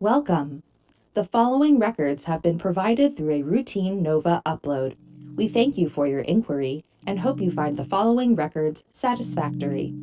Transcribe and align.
Welcome. 0.00 0.62
The 1.14 1.24
following 1.24 1.80
records 1.80 2.26
have 2.26 2.40
been 2.40 2.56
provided 2.56 3.16
through 3.16 3.32
a 3.32 3.42
routine 3.42 4.00
NOVA 4.00 4.42
upload. 4.46 4.94
We 5.34 5.48
thank 5.48 5.76
you 5.76 5.88
for 5.88 6.06
your 6.06 6.20
inquiry 6.20 6.84
and 7.04 7.18
hope 7.18 7.40
you 7.40 7.50
find 7.50 7.76
the 7.76 7.84
following 7.84 8.36
records 8.36 8.84
satisfactory. 8.92 9.96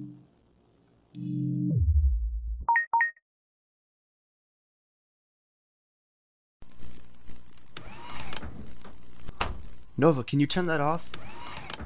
Nova, 9.96 10.26
can 10.26 10.42
you 10.42 10.46
turn 10.46 10.66
that 10.66 10.82
off? 10.82 11.10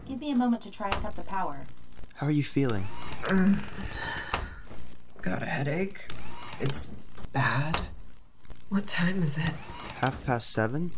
Give 0.07 0.19
me 0.19 0.31
a 0.31 0.35
moment 0.35 0.63
to 0.63 0.71
try 0.71 0.87
and 0.87 0.99
cut 1.03 1.15
the 1.15 1.21
power. 1.21 1.67
How 2.15 2.25
are 2.25 2.31
you 2.31 2.43
feeling? 2.43 2.87
Um, 3.29 3.61
got 5.21 5.43
a 5.43 5.45
headache. 5.45 6.07
It's 6.59 6.95
bad. 7.33 7.81
What 8.69 8.85
time 8.85 9.23
is 9.23 9.39
it? 9.39 9.53
Half 9.99 10.23
past 10.27 10.51
seven? 10.51 10.91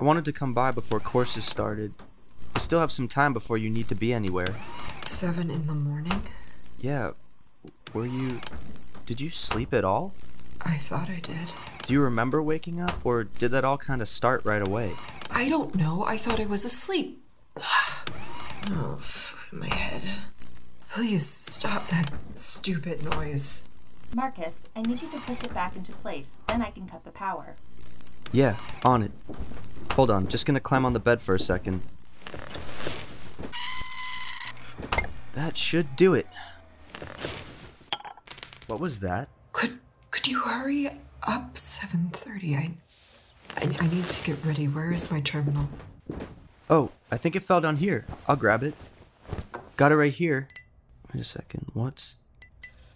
I 0.00 0.04
wanted 0.04 0.24
to 0.24 0.32
come 0.32 0.54
by 0.54 0.70
before 0.70 1.00
courses 1.00 1.44
started. 1.44 1.92
We 2.54 2.62
still 2.62 2.80
have 2.80 2.90
some 2.90 3.08
time 3.08 3.34
before 3.34 3.58
you 3.58 3.68
need 3.68 3.88
to 3.88 3.94
be 3.94 4.14
anywhere. 4.14 4.54
Seven 5.04 5.50
in 5.50 5.66
the 5.66 5.74
morning? 5.74 6.22
Yeah. 6.80 7.10
Were 7.92 8.06
you. 8.06 8.40
Did 9.04 9.20
you 9.20 9.28
sleep 9.28 9.74
at 9.74 9.84
all? 9.84 10.14
I 10.62 10.78
thought 10.78 11.10
I 11.10 11.20
did. 11.20 11.48
Do 11.86 11.92
you 11.92 12.00
remember 12.00 12.42
waking 12.42 12.80
up, 12.80 13.04
or 13.04 13.24
did 13.24 13.50
that 13.50 13.64
all 13.66 13.76
kind 13.76 14.00
of 14.00 14.08
start 14.08 14.42
right 14.46 14.66
away? 14.66 14.92
I 15.30 15.50
don't 15.50 15.74
know. 15.74 16.06
I 16.06 16.16
thought 16.16 16.40
I 16.40 16.46
was 16.46 16.64
asleep. 16.64 17.22
oh, 17.60 18.98
my 19.52 19.72
head. 19.74 20.02
Please 20.88 21.28
stop 21.28 21.88
that 21.88 22.10
stupid 22.34 23.04
noise. 23.14 23.68
Marcus, 24.14 24.68
I 24.76 24.82
need 24.82 25.00
you 25.00 25.08
to 25.08 25.18
push 25.20 25.42
it 25.42 25.54
back 25.54 25.74
into 25.74 25.92
place. 25.92 26.34
Then 26.46 26.60
I 26.60 26.70
can 26.70 26.86
cut 26.86 27.04
the 27.04 27.10
power. 27.10 27.56
Yeah, 28.30 28.56
on 28.84 29.02
it. 29.02 29.12
Hold 29.94 30.10
on, 30.10 30.28
just 30.28 30.44
gonna 30.46 30.60
climb 30.60 30.84
on 30.84 30.92
the 30.92 31.00
bed 31.00 31.20
for 31.20 31.34
a 31.34 31.40
second. 31.40 31.82
That 35.34 35.56
should 35.56 35.96
do 35.96 36.12
it. 36.14 36.26
What 38.66 38.80
was 38.80 39.00
that? 39.00 39.28
Could 39.52 39.78
could 40.10 40.28
you 40.28 40.40
hurry 40.40 40.90
up? 41.22 41.56
Seven 41.56 42.10
thirty. 42.12 42.54
I, 42.54 42.72
I 43.56 43.76
I 43.80 43.86
need 43.86 44.08
to 44.08 44.22
get 44.24 44.44
ready. 44.44 44.68
Where 44.68 44.92
is 44.92 45.10
my 45.10 45.20
terminal? 45.20 45.68
Oh, 46.68 46.90
I 47.10 47.16
think 47.16 47.34
it 47.34 47.42
fell 47.42 47.60
down 47.60 47.78
here. 47.78 48.06
I'll 48.28 48.36
grab 48.36 48.62
it. 48.62 48.74
Got 49.76 49.92
it 49.92 49.96
right 49.96 50.12
here. 50.12 50.48
Wait 51.12 51.20
a 51.20 51.24
second. 51.24 51.70
What's. 51.72 52.14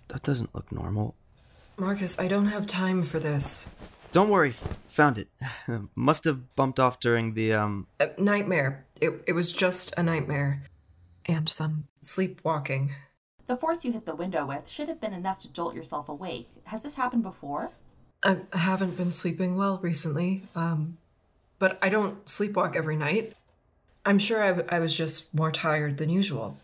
That 0.08 0.22
doesn't 0.22 0.54
look 0.54 0.70
normal. 0.70 1.14
Marcus, 1.76 2.18
I 2.18 2.28
don't 2.28 2.46
have 2.46 2.66
time 2.66 3.02
for 3.02 3.18
this. 3.18 3.68
Don't 4.12 4.30
worry. 4.30 4.56
Found 4.88 5.18
it. 5.18 5.28
Must 5.94 6.24
have 6.24 6.54
bumped 6.56 6.80
off 6.80 7.00
during 7.00 7.34
the, 7.34 7.52
um. 7.52 7.86
A 8.00 8.10
nightmare. 8.18 8.86
It 9.00 9.22
it 9.26 9.32
was 9.32 9.52
just 9.52 9.92
a 9.98 10.02
nightmare, 10.02 10.62
and 11.26 11.48
some 11.48 11.88
sleepwalking. 12.00 12.94
The 13.46 13.56
force 13.56 13.84
you 13.84 13.92
hit 13.92 14.06
the 14.06 14.14
window 14.14 14.46
with 14.46 14.68
should 14.68 14.88
have 14.88 15.00
been 15.00 15.12
enough 15.12 15.40
to 15.40 15.52
jolt 15.52 15.74
yourself 15.74 16.08
awake. 16.08 16.48
Has 16.64 16.82
this 16.82 16.94
happened 16.94 17.22
before? 17.22 17.72
I 18.22 18.38
haven't 18.52 18.96
been 18.96 19.12
sleeping 19.12 19.56
well 19.56 19.78
recently, 19.82 20.42
um, 20.54 20.96
but 21.58 21.78
I 21.82 21.88
don't 21.90 22.24
sleepwalk 22.24 22.74
every 22.74 22.96
night. 22.96 23.34
I'm 24.04 24.18
sure 24.18 24.42
I, 24.42 24.48
w- 24.48 24.68
I 24.70 24.78
was 24.78 24.96
just 24.96 25.34
more 25.34 25.52
tired 25.52 25.98
than 25.98 26.08
usual. 26.08 26.56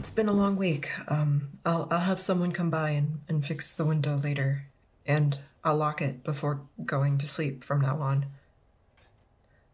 It's 0.00 0.08
been 0.08 0.30
a 0.30 0.32
long 0.32 0.56
week. 0.56 0.88
Um, 1.08 1.58
I'll, 1.66 1.86
I'll 1.90 2.00
have 2.00 2.22
someone 2.22 2.52
come 2.52 2.70
by 2.70 2.92
and, 2.92 3.20
and 3.28 3.44
fix 3.44 3.74
the 3.74 3.84
window 3.84 4.16
later, 4.16 4.64
and 5.04 5.36
I'll 5.62 5.76
lock 5.76 6.00
it 6.00 6.24
before 6.24 6.62
going 6.86 7.18
to 7.18 7.28
sleep 7.28 7.62
from 7.62 7.82
now 7.82 8.00
on. 8.00 8.24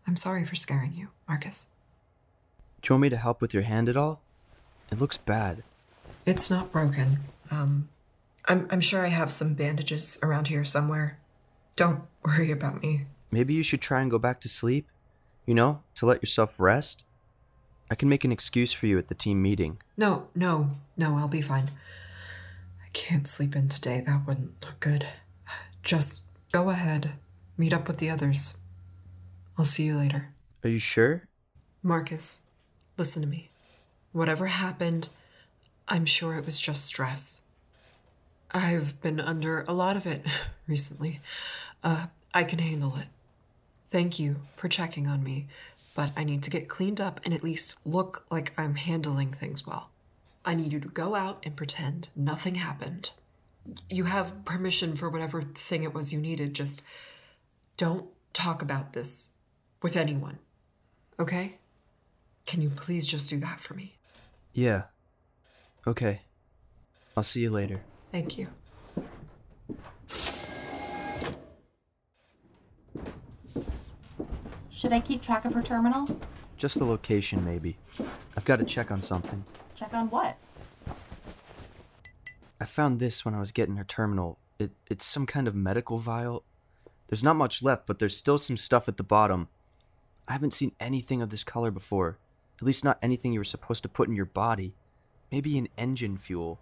I'm 0.05 0.17
sorry 0.17 0.45
for 0.45 0.57
scaring 0.57 0.95
you, 0.95 1.11
Marcus. 1.29 1.69
Do 2.83 2.89
you 2.89 2.95
want 2.95 3.03
me 3.03 3.09
to 3.11 3.17
help 3.17 3.41
with 3.41 3.55
your 3.55 3.63
hand 3.63 3.89
at 3.89 3.97
all? 3.97 4.21
It 4.91 4.99
looks 4.99 5.17
bad. 5.17 5.63
It's 6.25 6.51
not 6.51 6.73
broken. 6.73 7.19
Um, 7.53 7.89
I'm, 8.47 8.67
I'm 8.69 8.81
sure 8.81 9.05
I 9.05 9.11
have 9.11 9.31
some 9.31 9.55
bandages 9.55 10.19
around 10.25 10.49
here 10.49 10.65
somewhere. 10.65 11.19
Don't 11.77 12.03
worry 12.25 12.51
about 12.51 12.83
me. 12.83 13.07
Maybe 13.31 13.55
you 13.55 13.63
should 13.63 13.81
try 13.81 14.01
and 14.01 14.11
go 14.11 14.19
back 14.19 14.41
to 14.41 14.49
sleep? 14.49 14.89
You 15.47 15.55
know, 15.55 15.83
to 15.95 16.05
let 16.05 16.21
yourself 16.21 16.59
rest? 16.59 17.05
I 17.91 17.95
can 17.95 18.09
make 18.09 18.25
an 18.25 18.33
excuse 18.33 18.73
for 18.73 18.87
you 18.87 18.99
at 18.99 19.09
the 19.09 19.15
team 19.15 19.43
meeting. 19.43 19.79
No, 19.97 20.29
no, 20.35 20.71
no, 20.97 21.17
I'll 21.17 21.29
be 21.29 21.41
fine. 21.43 21.71
I 22.85 22.89
can't 22.93 23.27
sleep 23.27 23.55
in 23.55 23.69
today. 23.69 24.03
That 24.05 24.27
wouldn't 24.27 24.63
look 24.63 24.81
good. 24.81 25.07
Just 25.83 26.23
go 26.53 26.71
ahead. 26.71 27.13
Meet 27.57 27.73
up 27.73 27.89
with 27.89 27.99
the 27.99 28.11
others. 28.11 28.61
I'll 29.57 29.65
see 29.65 29.85
you 29.85 29.97
later. 29.97 30.29
Are 30.65 30.71
you 30.71 30.79
sure? 30.79 31.29
Marcus, 31.83 32.41
listen 32.99 33.23
to 33.23 33.29
me. 33.29 33.51
Whatever 34.13 34.47
happened, 34.47 35.09
I'm 35.89 36.05
sure 36.05 36.35
it 36.35 36.45
was 36.47 36.59
just 36.59 36.85
stress. 36.85 37.43
I've 38.51 39.01
been 39.01 39.21
under 39.21 39.65
a 39.69 39.73
lot 39.73 39.97
of 39.97 40.07
it 40.07 40.27
recently. 40.67 41.21
Uh, 41.85 42.07
I 42.35 42.45
can 42.45 42.59
handle 42.59 42.97
it. 42.97 43.07
Thank 43.91 44.19
you 44.19 44.37
for 44.57 44.69
checking 44.69 45.07
on 45.07 45.23
me, 45.23 45.47
but 45.97 46.13
I 46.15 46.25
need 46.25 46.43
to 46.43 46.51
get 46.51 46.69
cleaned 46.69 47.01
up 47.01 47.21
and 47.25 47.33
at 47.33 47.43
least 47.43 47.79
look 47.87 48.27
like 48.31 48.53
I'm 48.59 48.75
handling 48.75 49.33
things 49.33 49.67
well. 49.67 49.91
I 50.45 50.55
need 50.55 50.71
you 50.71 50.79
to 50.79 50.89
go 50.89 51.15
out 51.15 51.43
and 51.43 51.57
pretend 51.57 52.11
nothing 52.15 52.57
happened. 52.57 53.11
You 53.89 54.05
have 54.05 54.45
permission 54.45 54.95
for 54.95 55.09
whatever 55.09 55.43
thing 55.43 55.83
it 55.83 55.95
was 55.95 56.13
you 56.13 56.21
needed, 56.21 56.55
just 56.55 56.83
don't 57.79 58.07
talk 58.35 58.61
about 58.61 58.93
this 58.93 59.37
with 59.83 59.97
anyone. 59.97 60.39
Okay? 61.19 61.57
Can 62.45 62.61
you 62.61 62.69
please 62.69 63.07
just 63.07 63.31
do 63.31 63.41
that 63.41 63.59
for 63.59 63.73
me? 63.73 63.97
Yeah. 64.53 64.83
Okay. 65.87 66.21
I'll 67.17 67.23
see 67.23 67.41
you 67.41 67.51
later. 67.51 67.81
Thank 68.13 68.37
you. 68.37 68.49
Should 74.77 74.93
I 74.93 75.01
keep 75.01 75.23
track 75.23 75.47
of 75.47 75.55
her 75.55 75.63
terminal? 75.63 76.07
Just 76.59 76.79
the 76.79 76.85
location, 76.85 77.47
maybe. 77.47 77.79
I've 78.37 78.45
got 78.45 78.57
to 78.57 78.65
check 78.67 78.91
on 78.91 79.01
something. 79.01 79.43
Check 79.75 79.95
on 79.95 80.11
what? 80.11 80.37
I 82.61 82.67
found 82.67 83.01
this 83.01 83.25
when 83.25 83.35
I 83.35 83.41
was 83.41 83.53
getting 83.53 83.77
her 83.77 83.85
terminal. 83.85 84.39
It, 84.59 84.73
it's 84.91 85.07
some 85.07 85.25
kind 85.25 85.49
of 85.49 85.55
medical 85.55 85.97
vial. 85.97 86.45
There's 87.09 87.25
not 87.25 87.37
much 87.37 87.63
left, 87.63 87.87
but 87.87 87.99
there's 87.99 88.15
still 88.15 88.37
some 88.37 88.59
stuff 88.59 88.87
at 88.87 88.99
the 88.99 89.03
bottom. 89.03 89.49
I 90.29 90.33
haven't 90.33 90.53
seen 90.53 90.73
anything 90.79 91.23
of 91.23 91.31
this 91.31 91.43
color 91.43 91.71
before. 91.71 92.19
At 92.59 92.67
least 92.67 92.85
not 92.85 92.99
anything 93.01 93.33
you 93.33 93.41
were 93.41 93.45
supposed 93.45 93.83
to 93.85 93.89
put 93.89 94.09
in 94.09 94.15
your 94.15 94.27
body. 94.27 94.75
Maybe 95.33 95.57
an 95.57 95.69
engine 95.79 96.19
fuel. 96.19 96.59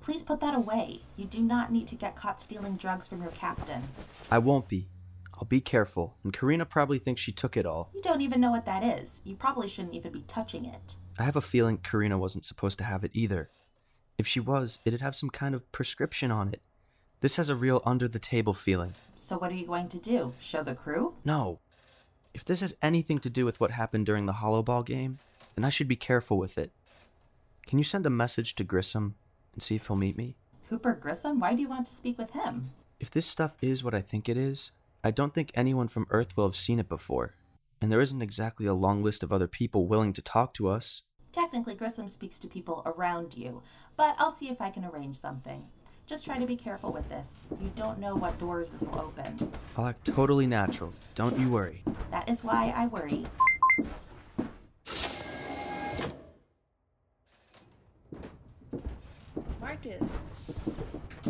Please 0.00 0.24
put 0.24 0.40
that 0.40 0.56
away. 0.56 1.02
You 1.16 1.26
do 1.26 1.40
not 1.40 1.70
need 1.70 1.86
to 1.88 1.94
get 1.94 2.16
caught 2.16 2.42
stealing 2.42 2.74
drugs 2.74 3.06
from 3.06 3.22
your 3.22 3.30
captain. 3.30 3.84
I 4.32 4.38
won't 4.38 4.66
be. 4.66 4.88
I'll 5.42 5.46
be 5.46 5.60
careful, 5.60 6.14
and 6.22 6.32
Carina 6.32 6.64
probably 6.64 7.00
thinks 7.00 7.20
she 7.20 7.32
took 7.32 7.56
it 7.56 7.66
all. 7.66 7.90
You 7.92 8.00
don't 8.00 8.20
even 8.20 8.40
know 8.40 8.52
what 8.52 8.64
that 8.66 8.84
is. 8.84 9.20
You 9.24 9.34
probably 9.34 9.66
shouldn't 9.66 9.92
even 9.96 10.12
be 10.12 10.22
touching 10.28 10.64
it. 10.64 10.94
I 11.18 11.24
have 11.24 11.34
a 11.34 11.40
feeling 11.40 11.78
Carina 11.78 12.16
wasn't 12.16 12.44
supposed 12.44 12.78
to 12.78 12.84
have 12.84 13.02
it 13.02 13.10
either. 13.12 13.50
If 14.16 14.24
she 14.24 14.38
was, 14.38 14.78
it'd 14.84 15.00
have 15.00 15.16
some 15.16 15.30
kind 15.30 15.56
of 15.56 15.72
prescription 15.72 16.30
on 16.30 16.50
it. 16.50 16.60
This 17.22 17.38
has 17.38 17.48
a 17.48 17.56
real 17.56 17.82
under 17.84 18.06
the 18.06 18.20
table 18.20 18.54
feeling. 18.54 18.94
So 19.16 19.36
what 19.36 19.50
are 19.50 19.56
you 19.56 19.66
going 19.66 19.88
to 19.88 19.98
do? 19.98 20.32
Show 20.38 20.62
the 20.62 20.76
crew? 20.76 21.14
No. 21.24 21.58
If 22.32 22.44
this 22.44 22.60
has 22.60 22.76
anything 22.80 23.18
to 23.18 23.28
do 23.28 23.44
with 23.44 23.58
what 23.58 23.72
happened 23.72 24.06
during 24.06 24.26
the 24.26 24.34
Hollow 24.34 24.62
Ball 24.62 24.84
game, 24.84 25.18
then 25.56 25.64
I 25.64 25.70
should 25.70 25.88
be 25.88 25.96
careful 25.96 26.38
with 26.38 26.56
it. 26.56 26.70
Can 27.66 27.78
you 27.78 27.84
send 27.84 28.06
a 28.06 28.10
message 28.10 28.54
to 28.54 28.62
Grissom 28.62 29.16
and 29.54 29.60
see 29.60 29.74
if 29.74 29.88
he'll 29.88 29.96
meet 29.96 30.16
me? 30.16 30.36
Cooper 30.68 30.92
Grissom? 30.92 31.40
Why 31.40 31.52
do 31.54 31.62
you 31.62 31.68
want 31.68 31.86
to 31.86 31.92
speak 31.92 32.16
with 32.16 32.30
him? 32.30 32.70
If 33.00 33.10
this 33.10 33.26
stuff 33.26 33.56
is 33.60 33.82
what 33.82 33.92
I 33.92 34.02
think 34.02 34.28
it 34.28 34.36
is, 34.36 34.70
I 35.04 35.10
don't 35.10 35.34
think 35.34 35.50
anyone 35.54 35.88
from 35.88 36.06
Earth 36.10 36.36
will 36.36 36.46
have 36.46 36.54
seen 36.54 36.78
it 36.78 36.88
before. 36.88 37.34
And 37.80 37.90
there 37.90 38.00
isn't 38.00 38.22
exactly 38.22 38.66
a 38.66 38.74
long 38.74 39.02
list 39.02 39.24
of 39.24 39.32
other 39.32 39.48
people 39.48 39.88
willing 39.88 40.12
to 40.12 40.22
talk 40.22 40.54
to 40.54 40.68
us. 40.68 41.02
Technically, 41.32 41.74
Grissom 41.74 42.06
speaks 42.06 42.38
to 42.38 42.46
people 42.46 42.84
around 42.86 43.36
you, 43.36 43.62
but 43.96 44.14
I'll 44.18 44.30
see 44.30 44.48
if 44.48 44.60
I 44.60 44.70
can 44.70 44.84
arrange 44.84 45.16
something. 45.16 45.66
Just 46.06 46.24
try 46.24 46.38
to 46.38 46.46
be 46.46 46.54
careful 46.54 46.92
with 46.92 47.08
this. 47.08 47.46
You 47.60 47.72
don't 47.74 47.98
know 47.98 48.14
what 48.14 48.38
doors 48.38 48.70
this 48.70 48.82
will 48.82 49.00
open. 49.00 49.50
I'll 49.76 49.86
act 49.86 50.04
totally 50.04 50.46
natural, 50.46 50.92
don't 51.16 51.36
you 51.36 51.50
worry. 51.50 51.82
That 52.12 52.28
is 52.28 52.44
why 52.44 52.72
I 52.76 52.86
worry. 52.86 53.24
Marcus. 59.60 60.28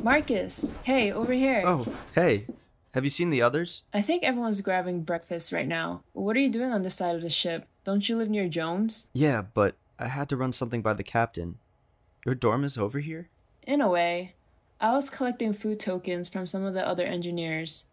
Marcus, 0.02 0.74
hey, 0.82 1.10
over 1.10 1.32
here. 1.32 1.62
Oh, 1.64 1.86
hey. 2.14 2.46
Have 2.94 3.04
you 3.04 3.10
seen 3.10 3.30
the 3.30 3.40
others? 3.40 3.84
I 3.94 4.02
think 4.02 4.22
everyone's 4.22 4.60
grabbing 4.60 5.02
breakfast 5.02 5.50
right 5.50 5.66
now. 5.66 6.02
What 6.12 6.36
are 6.36 6.40
you 6.40 6.50
doing 6.50 6.72
on 6.72 6.82
this 6.82 6.96
side 6.96 7.14
of 7.14 7.22
the 7.22 7.30
ship? 7.30 7.66
Don't 7.84 8.06
you 8.06 8.16
live 8.16 8.28
near 8.28 8.48
Jones? 8.48 9.08
Yeah, 9.14 9.40
but 9.40 9.76
I 9.98 10.08
had 10.08 10.28
to 10.28 10.36
run 10.36 10.52
something 10.52 10.82
by 10.82 10.92
the 10.92 11.02
captain. 11.02 11.56
Your 12.26 12.34
dorm 12.34 12.64
is 12.64 12.76
over 12.76 13.00
here? 13.00 13.30
In 13.66 13.80
a 13.80 13.88
way. 13.88 14.34
I 14.78 14.92
was 14.92 15.08
collecting 15.08 15.54
food 15.54 15.80
tokens 15.80 16.28
from 16.28 16.46
some 16.46 16.64
of 16.64 16.74
the 16.74 16.86
other 16.86 17.04
engineers. 17.04 17.86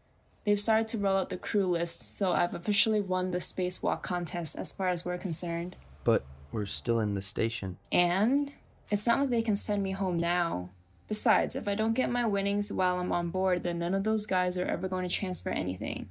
They've 0.44 0.60
started 0.60 0.90
to 0.90 0.98
roll 0.98 1.16
out 1.16 1.30
the 1.30 1.38
crew 1.38 1.66
lists, 1.66 2.06
so 2.06 2.34
I've 2.34 2.54
officially 2.54 3.00
won 3.00 3.32
the 3.32 3.38
spacewalk 3.38 4.02
contest 4.02 4.58
as 4.58 4.74
far 4.74 4.90
as 4.90 5.06
we're 5.06 5.18
concerned. 5.18 5.78
But 6.04 6.26
we're 6.52 6.66
still 6.66 7.00
in 7.00 7.14
the 7.14 7.22
station. 7.22 7.78
And 7.92 8.52
it's 8.90 9.08
not 9.08 9.20
like 9.20 9.30
they 9.30 9.44
can 9.44 9.56
send 9.56 9.82
me 9.82 9.92
home 9.92 10.20
now. 10.20 10.72
Besides, 11.10 11.56
if 11.56 11.68
I 11.68 11.76
don't 11.76 11.94
get 11.94 12.10
my 12.12 12.26
winnings 12.26 12.72
while 12.72 13.00
I'm 13.00 13.12
on 13.12 13.32
board, 13.32 13.64
then 13.64 13.80
none 13.80 13.96
of 13.96 14.04
those 14.04 14.26
guys 14.26 14.58
are 14.58 14.66
ever 14.66 14.88
going 14.88 15.10
to 15.10 15.14
transfer 15.14 15.50
anything. 15.50 16.08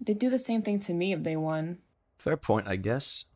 They'd 0.00 0.18
do 0.18 0.30
the 0.30 0.38
same 0.38 0.62
thing 0.62 0.78
to 0.80 0.94
me 0.94 1.12
if 1.12 1.22
they 1.22 1.36
won. 1.36 1.78
Fair 2.18 2.38
point, 2.38 2.66
I 2.66 2.76
guess. 2.76 3.26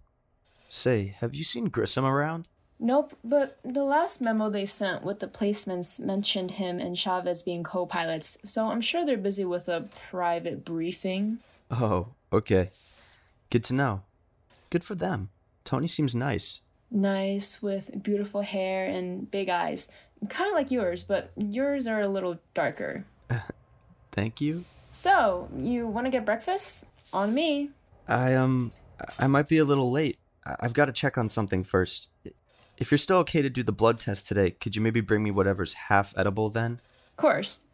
Say, 0.71 1.15
have 1.21 1.35
you 1.35 1.45
seen 1.45 1.67
Grissom 1.67 2.07
around? 2.07 2.49
Nope, 2.81 3.17
but 3.23 3.59
the 3.63 3.85
last 3.85 4.21
memo 4.21 4.49
they 4.49 4.65
sent 4.65 5.05
with 5.05 5.21
the 5.21 5.29
placements 5.29 6.01
mentioned 6.01 6.53
him 6.53 6.81
and 6.81 6.97
Chavez 6.97 7.43
being 7.43 7.63
co 7.63 7.87
pilots, 7.87 8.39
so 8.43 8.71
I'm 8.71 8.81
sure 8.81 9.05
they're 9.05 9.19
busy 9.19 9.45
with 9.45 9.69
a 9.69 9.89
private 10.11 10.65
briefing. 10.65 11.39
Oh, 11.71 12.09
okay. 12.33 12.71
Good 13.51 13.63
to 13.65 13.75
know. 13.75 14.03
Good 14.71 14.83
for 14.83 14.95
them. 14.95 15.29
Tony 15.65 15.87
seems 15.87 16.15
nice. 16.17 16.61
Nice, 16.91 17.63
with 17.63 18.03
beautiful 18.03 18.43
hair 18.43 18.87
and 18.87 19.31
big 19.31 19.49
eyes. 19.49 19.91
Kind 20.29 20.49
of 20.51 20.55
like 20.55 20.71
yours, 20.71 21.05
but 21.05 21.31
yours 21.37 21.87
are 21.87 22.01
a 22.01 22.09
little 22.09 22.39
darker. 22.55 23.05
Thank 24.13 24.41
you. 24.41 24.65
So, 24.91 25.49
you 25.57 25.87
want 25.87 26.07
to 26.07 26.11
get 26.11 26.25
breakfast? 26.25 26.87
On 27.13 27.35
me. 27.35 27.71
I, 28.09 28.35
um, 28.35 28.73
I 29.19 29.27
might 29.27 29.49
be 29.49 29.59
a 29.59 29.65
little 29.65 29.91
late. 29.91 30.19
I- 30.47 30.57
I've 30.61 30.73
got 30.75 30.85
to 30.87 30.93
check 30.93 31.19
on 31.19 31.29
something 31.29 31.65
first. 31.65 32.09
If 32.79 32.91
you're 32.91 32.99
still 32.99 33.19
okay 33.19 33.43
to 33.43 33.51
do 33.51 33.63
the 33.63 33.73
blood 33.73 33.99
test 34.01 34.27
today, 34.29 34.51
could 34.53 34.75
you 34.77 34.83
maybe 34.83 35.01
bring 35.01 35.23
me 35.23 35.31
whatever's 35.31 35.75
half 35.75 36.15
edible 36.17 36.49
then? 36.51 36.81
Of 37.11 37.17
course. 37.17 37.67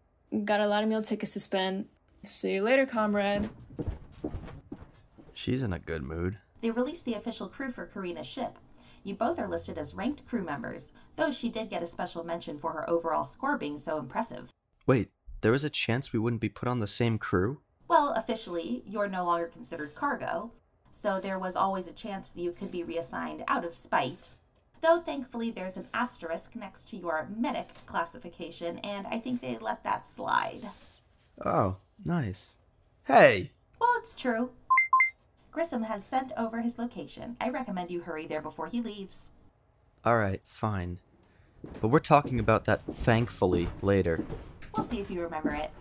Got 0.45 0.61
a 0.61 0.67
lot 0.67 0.83
of 0.83 0.89
meal 0.89 1.03
tickets 1.03 1.33
to 1.35 1.41
spend. 1.41 1.87
See 2.25 2.55
you 2.55 2.62
later, 2.62 2.85
comrade. 2.85 3.49
She's 5.33 5.62
in 5.62 5.73
a 5.73 5.79
good 5.79 6.03
mood. 6.03 6.39
They 6.61 6.71
released 6.71 7.05
the 7.05 7.15
official 7.15 7.49
crew 7.49 7.71
for 7.71 7.87
Carina's 7.87 8.27
ship. 8.27 8.59
You 9.09 9.15
both 9.15 9.39
are 9.39 9.49
listed 9.49 9.79
as 9.79 9.95
ranked 9.95 10.27
crew 10.27 10.45
members, 10.45 10.93
though 11.17 11.31
she 11.31 11.49
did 11.49 11.71
get 11.71 11.83
a 11.83 11.87
special 11.87 12.25
mention 12.25 12.59
for 12.59 12.73
her 12.73 12.91
overall 12.91 13.25
score 13.25 13.57
being 13.57 13.79
so 13.79 13.97
impressive. 13.99 14.53
Wait, 14.87 15.09
there 15.41 15.51
was 15.51 15.65
a 15.65 15.71
chance 15.71 16.13
we 16.13 16.19
wouldn't 16.19 16.43
be 16.43 16.51
put 16.51 16.69
on 16.69 16.81
the 16.81 16.87
same 16.87 17.17
crew? 17.17 17.63
Well, 17.89 18.13
officially, 18.15 18.83
you're 18.85 19.09
no 19.09 19.25
longer 19.25 19.47
considered 19.47 19.95
cargo, 19.95 20.53
so 20.91 21.21
there 21.21 21.39
was 21.39 21.57
always 21.57 21.89
a 21.89 21.93
chance 21.93 22.29
that 22.29 22.43
you 22.43 22.53
could 22.53 22.71
be 22.71 22.83
reassigned 22.83 23.45
out 23.49 23.65
of 23.65 23.77
spite. 23.77 24.29
Though 24.83 25.01
thankfully 25.01 25.51
there's 25.51 25.79
an 25.79 25.89
asterisk 25.95 26.55
next 26.55 26.91
to 26.91 26.99
your 26.99 27.31
medic 27.35 27.69
classification, 27.87 28.77
and 28.81 29.07
I 29.07 29.21
think 29.21 29.41
they 29.41 29.57
let 29.57 29.85
that 29.85 30.07
slide. 30.07 30.69
Oh, 31.43 31.77
nice. 32.05 32.57
Hey! 33.07 33.53
Well, 33.81 33.95
it's 34.01 34.15
true. 34.15 34.51
Grissom 35.59 35.83
has 35.83 36.07
sent 36.07 36.31
over 36.37 36.61
his 36.61 36.79
location. 36.79 37.37
I 37.41 37.49
recommend 37.49 37.91
you 37.91 38.03
hurry 38.03 38.29
there 38.29 38.41
before 38.41 38.69
he 38.69 38.81
leaves. 38.81 39.33
Alright, 40.07 40.41
fine. 40.45 41.01
But 41.81 41.89
we're 41.89 41.99
talking 41.99 42.39
about 42.39 42.65
that 42.67 42.83
thankfully 42.87 43.69
later. 43.83 44.25
We'll 44.77 44.87
see 44.87 45.01
if 45.01 45.11
you 45.11 45.21
remember 45.21 45.51
it. 45.51 45.73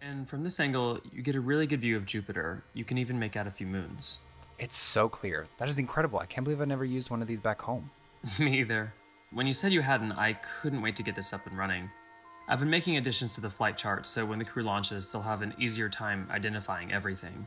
And 0.00 0.28
from 0.28 0.44
this 0.44 0.60
angle, 0.60 1.00
you 1.12 1.20
get 1.22 1.34
a 1.34 1.40
really 1.40 1.66
good 1.66 1.80
view 1.80 1.96
of 1.96 2.06
Jupiter. 2.06 2.62
You 2.74 2.84
can 2.84 2.98
even 2.98 3.18
make 3.18 3.36
out 3.36 3.48
a 3.48 3.50
few 3.50 3.66
moons. 3.66 4.20
It's 4.56 4.78
so 4.78 5.08
clear. 5.08 5.48
That 5.58 5.68
is 5.68 5.80
incredible. 5.80 6.20
I 6.20 6.26
can't 6.26 6.44
believe 6.44 6.60
I 6.60 6.64
never 6.64 6.84
used 6.84 7.10
one 7.10 7.22
of 7.22 7.26
these 7.26 7.40
back 7.40 7.60
home. 7.60 7.90
Me 8.38 8.60
either. 8.60 8.94
When 9.32 9.48
you 9.48 9.52
said 9.52 9.72
you 9.72 9.80
hadn't, 9.80 10.12
I 10.12 10.34
couldn't 10.34 10.80
wait 10.80 10.94
to 10.94 11.02
get 11.02 11.16
this 11.16 11.32
up 11.32 11.44
and 11.48 11.58
running. 11.58 11.90
I've 12.48 12.58
been 12.58 12.70
making 12.70 12.96
additions 12.96 13.34
to 13.36 13.40
the 13.40 13.50
flight 13.50 13.76
chart 13.76 14.06
so 14.06 14.26
when 14.26 14.38
the 14.38 14.44
crew 14.44 14.62
launches, 14.62 15.10
they'll 15.10 15.22
have 15.22 15.42
an 15.42 15.54
easier 15.58 15.88
time 15.88 16.26
identifying 16.30 16.92
everything. 16.92 17.46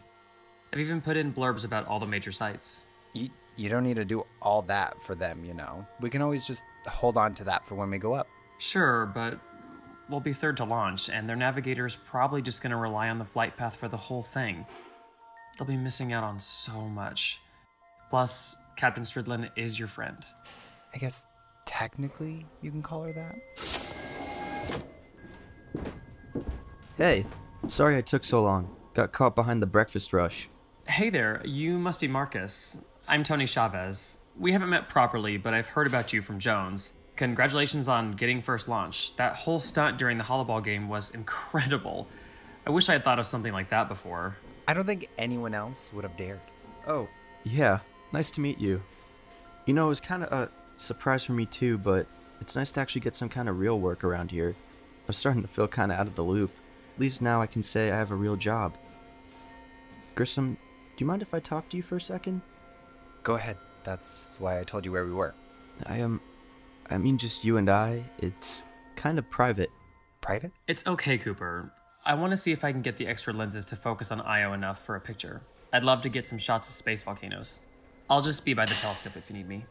I've 0.71 0.79
even 0.79 1.01
put 1.01 1.17
in 1.17 1.33
blurbs 1.33 1.65
about 1.65 1.87
all 1.87 1.99
the 1.99 2.07
major 2.07 2.31
sites. 2.31 2.85
You, 3.13 3.29
you 3.57 3.69
don't 3.69 3.83
need 3.83 3.97
to 3.97 4.05
do 4.05 4.25
all 4.41 4.61
that 4.63 5.01
for 5.03 5.15
them, 5.15 5.43
you 5.45 5.53
know. 5.53 5.85
We 6.01 6.09
can 6.09 6.21
always 6.21 6.47
just 6.47 6.63
hold 6.87 7.17
on 7.17 7.33
to 7.35 7.43
that 7.45 7.65
for 7.67 7.75
when 7.75 7.89
we 7.89 7.97
go 7.97 8.13
up. 8.13 8.27
Sure, 8.57 9.05
but 9.05 9.39
we'll 10.09 10.19
be 10.19 10.33
third 10.33 10.57
to 10.57 10.63
launch, 10.63 11.09
and 11.09 11.27
their 11.27 11.35
navigator's 11.35 11.95
probably 11.97 12.41
just 12.41 12.61
gonna 12.61 12.77
rely 12.77 13.09
on 13.09 13.19
the 13.19 13.25
flight 13.25 13.57
path 13.57 13.75
for 13.75 13.87
the 13.87 13.97
whole 13.97 14.23
thing. 14.23 14.65
They'll 15.57 15.67
be 15.67 15.77
missing 15.77 16.13
out 16.13 16.23
on 16.23 16.39
so 16.39 16.81
much. 16.81 17.39
Plus, 18.09 18.55
Captain 18.75 19.03
Stridlen 19.03 19.49
is 19.55 19.79
your 19.79 19.87
friend. 19.87 20.17
I 20.93 20.97
guess 20.97 21.25
technically 21.65 22.45
you 22.61 22.71
can 22.71 22.81
call 22.81 23.03
her 23.03 23.13
that. 23.13 23.35
Hey, 26.97 27.25
sorry 27.67 27.97
I 27.97 28.01
took 28.01 28.23
so 28.23 28.41
long. 28.43 28.69
Got 28.93 29.11
caught 29.11 29.35
behind 29.35 29.61
the 29.61 29.67
breakfast 29.67 30.13
rush. 30.13 30.47
Hey 30.87 31.09
there, 31.09 31.41
you 31.43 31.79
must 31.79 31.99
be 31.99 32.07
Marcus. 32.07 32.85
I'm 33.07 33.23
Tony 33.23 33.45
Chavez. 33.45 34.19
We 34.37 34.51
haven't 34.51 34.69
met 34.69 34.87
properly, 34.87 35.37
but 35.37 35.53
I've 35.53 35.69
heard 35.69 35.87
about 35.87 36.13
you 36.13 36.21
from 36.21 36.39
Jones. 36.39 36.93
Congratulations 37.15 37.87
on 37.87 38.13
getting 38.13 38.41
first 38.41 38.67
launch. 38.67 39.15
That 39.15 39.35
whole 39.35 39.59
stunt 39.59 39.97
during 39.97 40.17
the 40.17 40.23
Hollowball 40.25 40.63
game 40.63 40.89
was 40.89 41.09
incredible. 41.11 42.07
I 42.67 42.71
wish 42.71 42.89
I 42.89 42.93
had 42.93 43.03
thought 43.03 43.19
of 43.19 43.25
something 43.25 43.53
like 43.53 43.69
that 43.69 43.87
before. 43.87 44.37
I 44.67 44.73
don't 44.73 44.85
think 44.85 45.07
anyone 45.17 45.53
else 45.53 45.93
would 45.93 46.03
have 46.03 46.17
dared. 46.17 46.39
Oh, 46.87 47.07
yeah. 47.43 47.79
Nice 48.11 48.31
to 48.31 48.41
meet 48.41 48.59
you. 48.59 48.81
You 49.65 49.73
know, 49.73 49.85
it 49.85 49.89
was 49.89 49.99
kind 49.99 50.23
of 50.23 50.31
a 50.31 50.51
surprise 50.77 51.23
for 51.23 51.33
me 51.33 51.45
too, 51.45 51.77
but 51.77 52.07
it's 52.41 52.55
nice 52.55 52.71
to 52.71 52.81
actually 52.81 53.01
get 53.01 53.15
some 53.15 53.29
kind 53.29 53.47
of 53.47 53.59
real 53.59 53.79
work 53.79 54.03
around 54.03 54.31
here. 54.31 54.55
I'm 55.07 55.13
starting 55.13 55.41
to 55.41 55.47
feel 55.47 55.67
kind 55.67 55.91
of 55.91 55.99
out 55.99 56.07
of 56.07 56.15
the 56.15 56.23
loop. 56.23 56.51
At 56.95 56.99
least 56.99 57.21
now 57.21 57.41
I 57.41 57.47
can 57.47 57.63
say 57.63 57.91
I 57.91 57.97
have 57.97 58.11
a 58.11 58.15
real 58.15 58.35
job. 58.35 58.73
Grissom, 60.15 60.57
do 60.95 61.03
you 61.03 61.05
mind 61.05 61.21
if 61.21 61.33
I 61.33 61.39
talk 61.39 61.69
to 61.69 61.77
you 61.77 61.83
for 61.83 61.97
a 61.97 62.01
second? 62.01 62.41
Go 63.23 63.35
ahead. 63.35 63.57
That's 63.83 64.37
why 64.39 64.59
I 64.59 64.63
told 64.63 64.85
you 64.85 64.91
where 64.91 65.05
we 65.05 65.11
were. 65.11 65.35
I 65.85 65.97
am. 65.97 66.21
I 66.89 66.97
mean, 66.97 67.17
just 67.17 67.43
you 67.43 67.57
and 67.57 67.69
I. 67.69 68.03
It's 68.19 68.63
kind 68.95 69.19
of 69.19 69.29
private. 69.29 69.69
Private? 70.21 70.51
It's 70.67 70.85
okay, 70.87 71.17
Cooper. 71.17 71.71
I 72.05 72.15
want 72.15 72.31
to 72.31 72.37
see 72.37 72.51
if 72.51 72.63
I 72.63 72.71
can 72.71 72.81
get 72.81 72.97
the 72.97 73.07
extra 73.07 73.33
lenses 73.33 73.65
to 73.67 73.75
focus 73.75 74.11
on 74.11 74.21
Io 74.21 74.53
enough 74.53 74.83
for 74.83 74.95
a 74.95 75.01
picture. 75.01 75.41
I'd 75.73 75.83
love 75.83 76.01
to 76.03 76.09
get 76.09 76.25
some 76.25 76.37
shots 76.37 76.67
of 76.67 76.73
space 76.73 77.03
volcanoes. 77.03 77.59
I'll 78.09 78.21
just 78.21 78.45
be 78.45 78.53
by 78.53 78.65
the 78.65 78.75
telescope 78.75 79.17
if 79.17 79.29
you 79.29 79.35
need 79.35 79.49
me. 79.49 79.65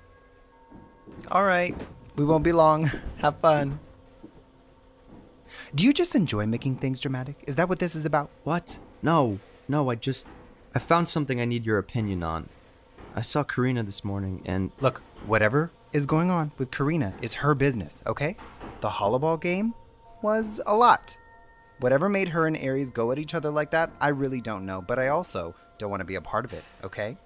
All 1.31 1.45
right. 1.45 1.75
We 2.17 2.25
won't 2.25 2.45
be 2.45 2.53
long. 2.53 2.91
Have 3.19 3.39
fun. 3.39 3.79
Do 5.75 5.85
you 5.85 5.93
just 5.93 6.15
enjoy 6.15 6.47
making 6.47 6.77
things 6.77 7.01
dramatic? 7.01 7.37
Is 7.47 7.57
that 7.57 7.69
what 7.69 7.79
this 7.79 7.95
is 7.95 8.07
about? 8.07 8.31
What? 8.45 8.79
No, 9.03 9.39
no, 9.69 9.91
I 9.91 9.95
just. 9.95 10.27
I 10.75 10.79
found 10.79 11.09
something 11.09 11.41
I 11.41 11.45
need 11.45 11.65
your 11.65 11.79
opinion 11.79 12.23
on. 12.23 12.49
I 13.15 13.21
saw 13.21 13.45
Carina 13.45 13.83
this 13.83 14.05
morning, 14.05 14.43
and 14.45 14.73
Look, 14.81 15.01
whatever 15.27 15.71
is 15.93 16.05
going 16.05 16.31
on 16.31 16.51
with 16.59 16.73
Carina 16.73 17.15
is 17.23 17.35
her 17.35 17.55
business, 17.55 18.03
okay? 18.07 18.37
The 18.81 18.89
Hollowball 18.89 19.41
game 19.41 19.73
was 20.23 20.61
a 20.67 20.77
lot. 20.77 21.17
Whatever 21.79 22.09
made 22.09 22.31
her 22.31 22.47
and 22.47 22.57
Ares 22.57 22.91
go 22.91 23.13
at 23.13 23.19
each 23.19 23.35
other 23.35 23.51
like 23.51 23.71
that, 23.71 23.91
I 24.01 24.09
really 24.09 24.41
don't 24.41 24.67
know, 24.67 24.81
but 24.81 24.99
I 24.99 25.09
also 25.09 25.55
don't 25.79 25.91
want 25.91 26.01
to 26.01 26.05
be 26.05 26.17
a 26.17 26.21
part 26.21 26.45
of 26.45 26.53
it, 26.53 26.65
okay? 26.83 27.17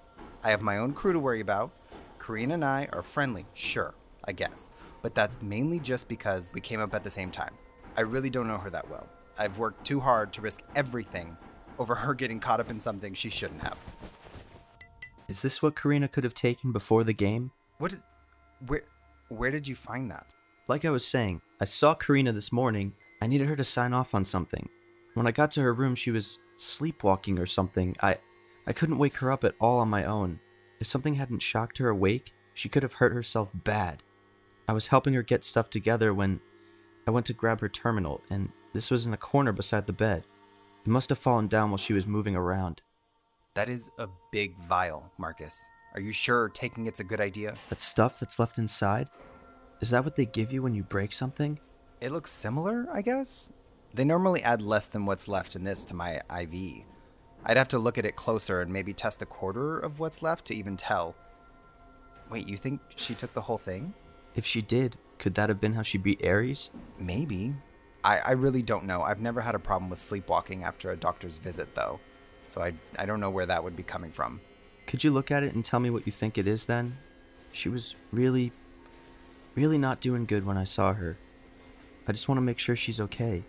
I 0.43 0.51
have 0.51 0.61
my 0.61 0.77
own 0.77 0.93
crew 0.93 1.13
to 1.13 1.19
worry 1.19 1.41
about. 1.41 1.71
Carina 2.19 2.53
and 2.53 2.65
I 2.65 2.87
are 2.93 3.01
friendly, 3.01 3.45
sure, 3.55 3.95
I 4.25 4.33
guess, 4.33 4.69
but 5.01 5.15
that's 5.15 5.41
mainly 5.41 5.79
just 5.79 6.07
because 6.07 6.51
we 6.53 6.61
came 6.61 6.79
up 6.79 6.93
at 6.93 7.03
the 7.03 7.09
same 7.09 7.31
time. 7.31 7.53
I 7.97 8.01
really 8.01 8.29
don't 8.29 8.47
know 8.47 8.57
her 8.57 8.69
that 8.69 8.89
well. 8.89 9.07
I've 9.37 9.57
worked 9.57 9.85
too 9.85 9.99
hard 9.99 10.33
to 10.33 10.41
risk 10.41 10.61
everything 10.75 11.35
over 11.77 11.95
her 11.95 12.13
getting 12.13 12.39
caught 12.39 12.59
up 12.59 12.69
in 12.69 12.79
something 12.79 13.13
she 13.13 13.29
shouldn't 13.29 13.61
have. 13.61 13.77
is 15.27 15.41
this 15.41 15.61
what 15.61 15.75
Carina 15.75 16.07
could 16.07 16.23
have 16.23 16.33
taken 16.33 16.71
before 16.71 17.03
the 17.03 17.13
game? 17.13 17.51
What 17.77 17.93
is. 17.93 18.03
Where. 18.67 18.83
Where 19.29 19.51
did 19.51 19.67
you 19.67 19.75
find 19.75 20.09
that? 20.09 20.25
Like 20.67 20.85
I 20.85 20.89
was 20.89 21.05
saying, 21.05 21.41
I 21.61 21.65
saw 21.65 21.93
Carina 21.93 22.31
this 22.31 22.51
morning. 22.51 22.93
I 23.21 23.27
needed 23.27 23.47
her 23.47 23.55
to 23.55 23.63
sign 23.63 23.93
off 23.93 24.15
on 24.15 24.25
something. 24.25 24.67
When 25.13 25.27
I 25.27 25.31
got 25.31 25.51
to 25.51 25.61
her 25.61 25.73
room, 25.73 25.93
she 25.95 26.09
was 26.09 26.39
sleepwalking 26.59 27.37
or 27.37 27.45
something. 27.45 27.95
I 28.01 28.17
I 28.65 28.73
couldn't 28.73 28.97
wake 28.97 29.17
her 29.17 29.31
up 29.31 29.43
at 29.43 29.55
all 29.59 29.79
on 29.79 29.89
my 29.89 30.03
own. 30.03 30.39
If 30.79 30.87
something 30.87 31.15
hadn't 31.15 31.41
shocked 31.41 31.77
her 31.77 31.89
awake, 31.89 32.33
she 32.53 32.69
could 32.69 32.83
have 32.83 32.93
hurt 32.93 33.13
herself 33.13 33.49
bad. 33.53 34.03
I 34.67 34.73
was 34.73 34.87
helping 34.87 35.13
her 35.13 35.23
get 35.23 35.43
stuff 35.43 35.69
together 35.69 36.13
when 36.13 36.41
I 37.09 37.11
went 37.11 37.25
to 37.25 37.33
grab 37.33 37.61
her 37.61 37.69
terminal, 37.69 38.21
and 38.29 38.49
this 38.71 38.91
was 38.91 39.07
in 39.07 39.15
a 39.15 39.17
corner 39.17 39.51
beside 39.51 39.87
the 39.87 39.93
bed. 39.93 40.25
It 40.85 40.89
must 40.89 41.09
have 41.09 41.17
fallen 41.17 41.47
down 41.47 41.71
while 41.71 41.79
she 41.79 41.93
was 41.93 42.05
moving 42.05 42.35
around. 42.35 42.83
That 43.55 43.67
is 43.67 43.89
a 43.97 44.05
big 44.31 44.55
vial, 44.67 45.11
Marcus. 45.17 45.59
Are 45.95 46.01
you 46.01 46.11
sure 46.11 46.49
taking 46.49 46.85
it's 46.85 46.99
a 46.99 47.03
good 47.03 47.19
idea? 47.19 47.55
That 47.69 47.81
stuff 47.81 48.19
that's 48.19 48.37
left 48.37 48.59
inside? 48.59 49.07
Is 49.81 49.89
that 49.89 50.03
what 50.05 50.17
they 50.17 50.27
give 50.27 50.53
you 50.53 50.61
when 50.61 50.75
you 50.75 50.83
break 50.83 51.11
something? 51.11 51.57
It 51.99 52.11
looks 52.11 52.29
similar, 52.29 52.85
I 52.93 53.01
guess. 53.01 53.51
They 53.91 54.05
normally 54.05 54.43
add 54.43 54.61
less 54.61 54.85
than 54.85 55.07
what's 55.07 55.27
left 55.27 55.55
in 55.55 55.63
this 55.63 55.85
to 55.85 55.95
my 55.95 56.21
IV. 56.39 56.83
I'd 57.43 57.57
have 57.57 57.69
to 57.69 57.79
look 57.79 57.97
at 57.97 58.05
it 58.05 58.15
closer 58.15 58.61
and 58.61 58.71
maybe 58.71 58.93
test 58.93 59.23
a 59.23 59.25
quarter 59.25 59.79
of 59.79 59.99
what's 59.99 60.21
left 60.21 60.45
to 60.45 60.55
even 60.55 60.77
tell. 60.77 61.15
Wait, 62.29 62.47
you 62.47 62.55
think 62.55 62.81
she 62.97 63.15
took 63.15 63.33
the 63.33 63.41
whole 63.41 63.57
thing? 63.57 63.95
If 64.35 64.45
she 64.45 64.61
did, 64.61 64.95
could 65.19 65.35
that 65.35 65.49
have 65.49 65.61
been 65.61 65.73
how 65.73 65.83
she 65.83 65.97
beat 65.97 66.25
Ares? 66.25 66.71
Maybe. 66.97 67.53
I, 68.03 68.19
I 68.19 68.31
really 68.31 68.61
don't 68.61 68.85
know. 68.85 69.01
I've 69.01 69.21
never 69.21 69.41
had 69.41 69.53
a 69.53 69.59
problem 69.59 69.89
with 69.89 69.99
sleepwalking 69.99 70.63
after 70.63 70.91
a 70.91 70.95
doctor's 70.95 71.37
visit, 71.37 71.75
though. 71.75 71.99
So 72.47 72.61
I, 72.61 72.73
I 72.97 73.05
don't 73.05 73.19
know 73.19 73.29
where 73.29 73.45
that 73.45 73.63
would 73.63 73.75
be 73.75 73.83
coming 73.83 74.11
from. 74.11 74.39
Could 74.87 75.03
you 75.03 75.11
look 75.11 75.29
at 75.29 75.43
it 75.43 75.53
and 75.53 75.63
tell 75.63 75.79
me 75.79 75.89
what 75.89 76.07
you 76.07 76.11
think 76.11 76.37
it 76.37 76.47
is 76.47 76.65
then? 76.65 76.97
She 77.51 77.69
was 77.69 77.95
really, 78.11 78.51
really 79.55 79.77
not 79.77 79.99
doing 79.99 80.25
good 80.25 80.45
when 80.45 80.57
I 80.57 80.63
saw 80.63 80.93
her. 80.93 81.17
I 82.07 82.11
just 82.11 82.27
want 82.27 82.37
to 82.37 82.41
make 82.41 82.57
sure 82.57 82.75
she's 82.75 82.99
okay. 83.01 83.43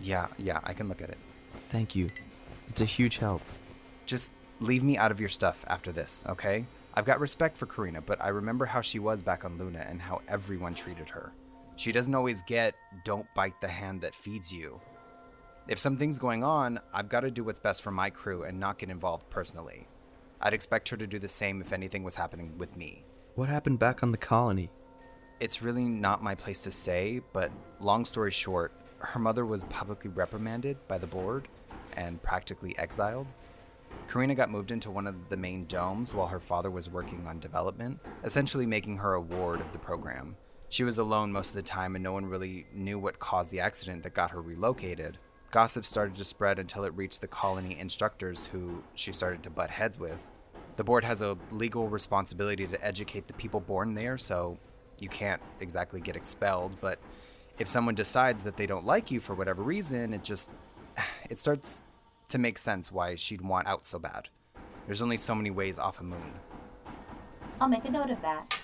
Yeah, 0.00 0.28
yeah, 0.38 0.60
I 0.64 0.72
can 0.72 0.88
look 0.88 1.02
at 1.02 1.10
it. 1.10 1.18
Thank 1.68 1.94
you. 1.94 2.08
It's 2.68 2.80
a 2.80 2.86
huge 2.86 3.18
help. 3.18 3.42
Just 4.06 4.32
leave 4.60 4.82
me 4.82 4.96
out 4.96 5.10
of 5.10 5.20
your 5.20 5.28
stuff 5.28 5.64
after 5.68 5.92
this, 5.92 6.24
okay? 6.28 6.64
I've 6.98 7.04
got 7.04 7.20
respect 7.20 7.56
for 7.56 7.66
Carina, 7.66 8.02
but 8.02 8.20
I 8.20 8.30
remember 8.30 8.64
how 8.64 8.80
she 8.80 8.98
was 8.98 9.22
back 9.22 9.44
on 9.44 9.56
Luna 9.56 9.86
and 9.88 10.02
how 10.02 10.20
everyone 10.26 10.74
treated 10.74 11.08
her. 11.10 11.30
She 11.76 11.92
doesn't 11.92 12.12
always 12.12 12.42
get, 12.42 12.74
don't 13.04 13.32
bite 13.36 13.60
the 13.60 13.68
hand 13.68 14.00
that 14.00 14.16
feeds 14.16 14.52
you. 14.52 14.80
If 15.68 15.78
something's 15.78 16.18
going 16.18 16.42
on, 16.42 16.80
I've 16.92 17.08
got 17.08 17.20
to 17.20 17.30
do 17.30 17.44
what's 17.44 17.60
best 17.60 17.82
for 17.82 17.92
my 17.92 18.10
crew 18.10 18.42
and 18.42 18.58
not 18.58 18.80
get 18.80 18.90
involved 18.90 19.30
personally. 19.30 19.86
I'd 20.40 20.54
expect 20.54 20.88
her 20.88 20.96
to 20.96 21.06
do 21.06 21.20
the 21.20 21.28
same 21.28 21.60
if 21.60 21.72
anything 21.72 22.02
was 22.02 22.16
happening 22.16 22.58
with 22.58 22.76
me. 22.76 23.04
What 23.36 23.48
happened 23.48 23.78
back 23.78 24.02
on 24.02 24.10
the 24.10 24.18
colony? 24.18 24.68
It's 25.38 25.62
really 25.62 25.84
not 25.84 26.20
my 26.20 26.34
place 26.34 26.64
to 26.64 26.72
say, 26.72 27.20
but 27.32 27.52
long 27.78 28.04
story 28.04 28.32
short, 28.32 28.72
her 28.98 29.20
mother 29.20 29.46
was 29.46 29.62
publicly 29.62 30.10
reprimanded 30.10 30.76
by 30.88 30.98
the 30.98 31.06
board 31.06 31.46
and 31.96 32.20
practically 32.20 32.76
exiled. 32.76 33.28
Carina 34.06 34.34
got 34.34 34.50
moved 34.50 34.70
into 34.70 34.90
one 34.90 35.06
of 35.06 35.28
the 35.28 35.36
main 35.36 35.66
domes 35.66 36.14
while 36.14 36.26
her 36.26 36.40
father 36.40 36.70
was 36.70 36.88
working 36.88 37.26
on 37.26 37.40
development, 37.40 38.00
essentially 38.24 38.66
making 38.66 38.96
her 38.96 39.14
a 39.14 39.20
ward 39.20 39.60
of 39.60 39.70
the 39.72 39.78
program. 39.78 40.36
She 40.70 40.84
was 40.84 40.98
alone 40.98 41.32
most 41.32 41.50
of 41.50 41.54
the 41.54 41.62
time, 41.62 41.94
and 41.94 42.02
no 42.02 42.12
one 42.12 42.26
really 42.26 42.66
knew 42.74 42.98
what 42.98 43.18
caused 43.18 43.50
the 43.50 43.60
accident 43.60 44.02
that 44.02 44.14
got 44.14 44.30
her 44.30 44.40
relocated. 44.40 45.16
Gossip 45.50 45.86
started 45.86 46.16
to 46.16 46.24
spread 46.24 46.58
until 46.58 46.84
it 46.84 46.92
reached 46.94 47.20
the 47.20 47.26
colony 47.26 47.78
instructors, 47.78 48.46
who 48.46 48.82
she 48.94 49.12
started 49.12 49.42
to 49.44 49.50
butt 49.50 49.70
heads 49.70 49.98
with. 49.98 50.28
The 50.76 50.84
board 50.84 51.04
has 51.04 51.22
a 51.22 51.38
legal 51.50 51.88
responsibility 51.88 52.66
to 52.66 52.84
educate 52.84 53.26
the 53.26 53.34
people 53.34 53.60
born 53.60 53.94
there, 53.94 54.18
so 54.18 54.58
you 55.00 55.08
can't 55.08 55.40
exactly 55.60 56.00
get 56.00 56.16
expelled, 56.16 56.76
but 56.80 56.98
if 57.58 57.66
someone 57.66 57.94
decides 57.94 58.44
that 58.44 58.56
they 58.56 58.66
don't 58.66 58.86
like 58.86 59.10
you 59.10 59.20
for 59.20 59.34
whatever 59.34 59.62
reason, 59.62 60.14
it 60.14 60.22
just 60.22 60.50
it 61.30 61.40
starts 61.40 61.82
to 62.28 62.38
make 62.38 62.58
sense 62.58 62.92
why 62.92 63.14
she'd 63.14 63.40
want 63.40 63.66
out 63.66 63.86
so 63.86 63.98
bad. 63.98 64.28
There's 64.86 65.02
only 65.02 65.16
so 65.16 65.34
many 65.34 65.50
ways 65.50 65.78
off 65.78 66.00
a 66.00 66.04
moon. 66.04 66.32
I'll 67.60 67.68
make 67.68 67.84
a 67.84 67.90
note 67.90 68.10
of 68.10 68.20
that. 68.22 68.54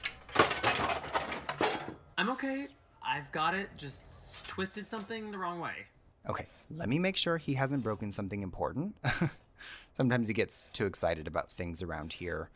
I'm 2.16 2.30
okay. 2.30 2.68
I've 3.02 3.30
got 3.32 3.54
it. 3.54 3.68
Just 3.76 4.46
twisted 4.46 4.86
something 4.86 5.30
the 5.30 5.38
wrong 5.38 5.60
way. 5.60 5.86
Okay, 6.28 6.46
let 6.70 6.88
me 6.88 6.98
make 6.98 7.16
sure 7.16 7.36
he 7.36 7.54
hasn't 7.54 7.82
broken 7.82 8.10
something 8.10 8.42
important. 8.42 8.96
Sometimes 9.96 10.28
he 10.28 10.34
gets 10.34 10.64
too 10.72 10.86
excited 10.86 11.26
about 11.26 11.50
things 11.50 11.82
around 11.82 12.14
here. 12.14 12.50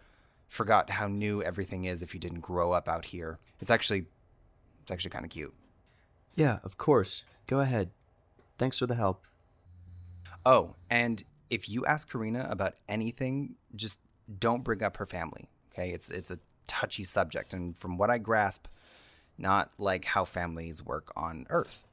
Forgot 0.49 0.91
how 0.91 1.09
new 1.09 1.43
everything 1.43 1.85
is 1.85 2.03
if 2.03 2.15
you 2.15 2.21
didn't 2.21 2.41
grow 2.41 2.73
up 2.73 2.89
out 2.89 3.07
here. 3.07 3.39
It's 3.61 3.71
actually 3.71 4.07
it's 4.83 4.91
actually 4.91 5.11
kind 5.11 5.25
of 5.25 5.31
cute. 5.31 5.55
Yeah, 6.35 6.61
of 6.65 6.79
course. 6.79 7.25
Go 7.47 7.61
ahead. 7.61 7.91
Thanks 8.57 8.79
for 8.79 8.87
the 8.87 8.95
help. 8.95 9.25
Oh, 10.49 10.75
and 10.89 11.23
if 11.51 11.69
you 11.69 11.85
ask 11.85 12.11
Carina 12.11 12.47
about 12.49 12.73
anything, 12.89 13.57
just 13.77 13.99
don't 14.39 14.65
bring 14.65 14.83
up 14.83 14.97
her 14.97 15.05
family. 15.05 15.47
Okay? 15.71 15.91
It's 15.91 16.09
it's 16.09 16.31
a 16.31 16.39
touchy 16.67 17.05
subject 17.05 17.53
and 17.53 17.77
from 17.77 17.99
what 17.99 18.09
I 18.09 18.17
grasp, 18.17 18.67
not 19.37 19.71
like 19.77 20.07
how 20.07 20.25
families 20.25 20.83
work 20.83 21.13
on 21.15 21.47
Earth. 21.51 21.85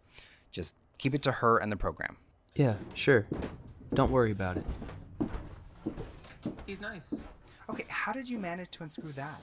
Just 0.54 0.74
keep 0.98 1.14
it 1.14 1.22
to 1.24 1.34
her 1.34 1.58
and 1.58 1.70
the 1.70 1.76
program. 1.76 2.16
Yeah, 2.56 2.76
sure. 2.94 3.28
Don't 3.94 4.10
worry 4.10 4.32
about 4.32 4.56
it. 4.56 4.66
He's 6.66 6.80
nice. 6.80 7.26
Okay, 7.70 7.84
how 7.90 8.14
did 8.14 8.30
you 8.30 8.38
manage 8.38 8.70
to 8.72 8.84
unscrew 8.84 9.12
that? 9.12 9.42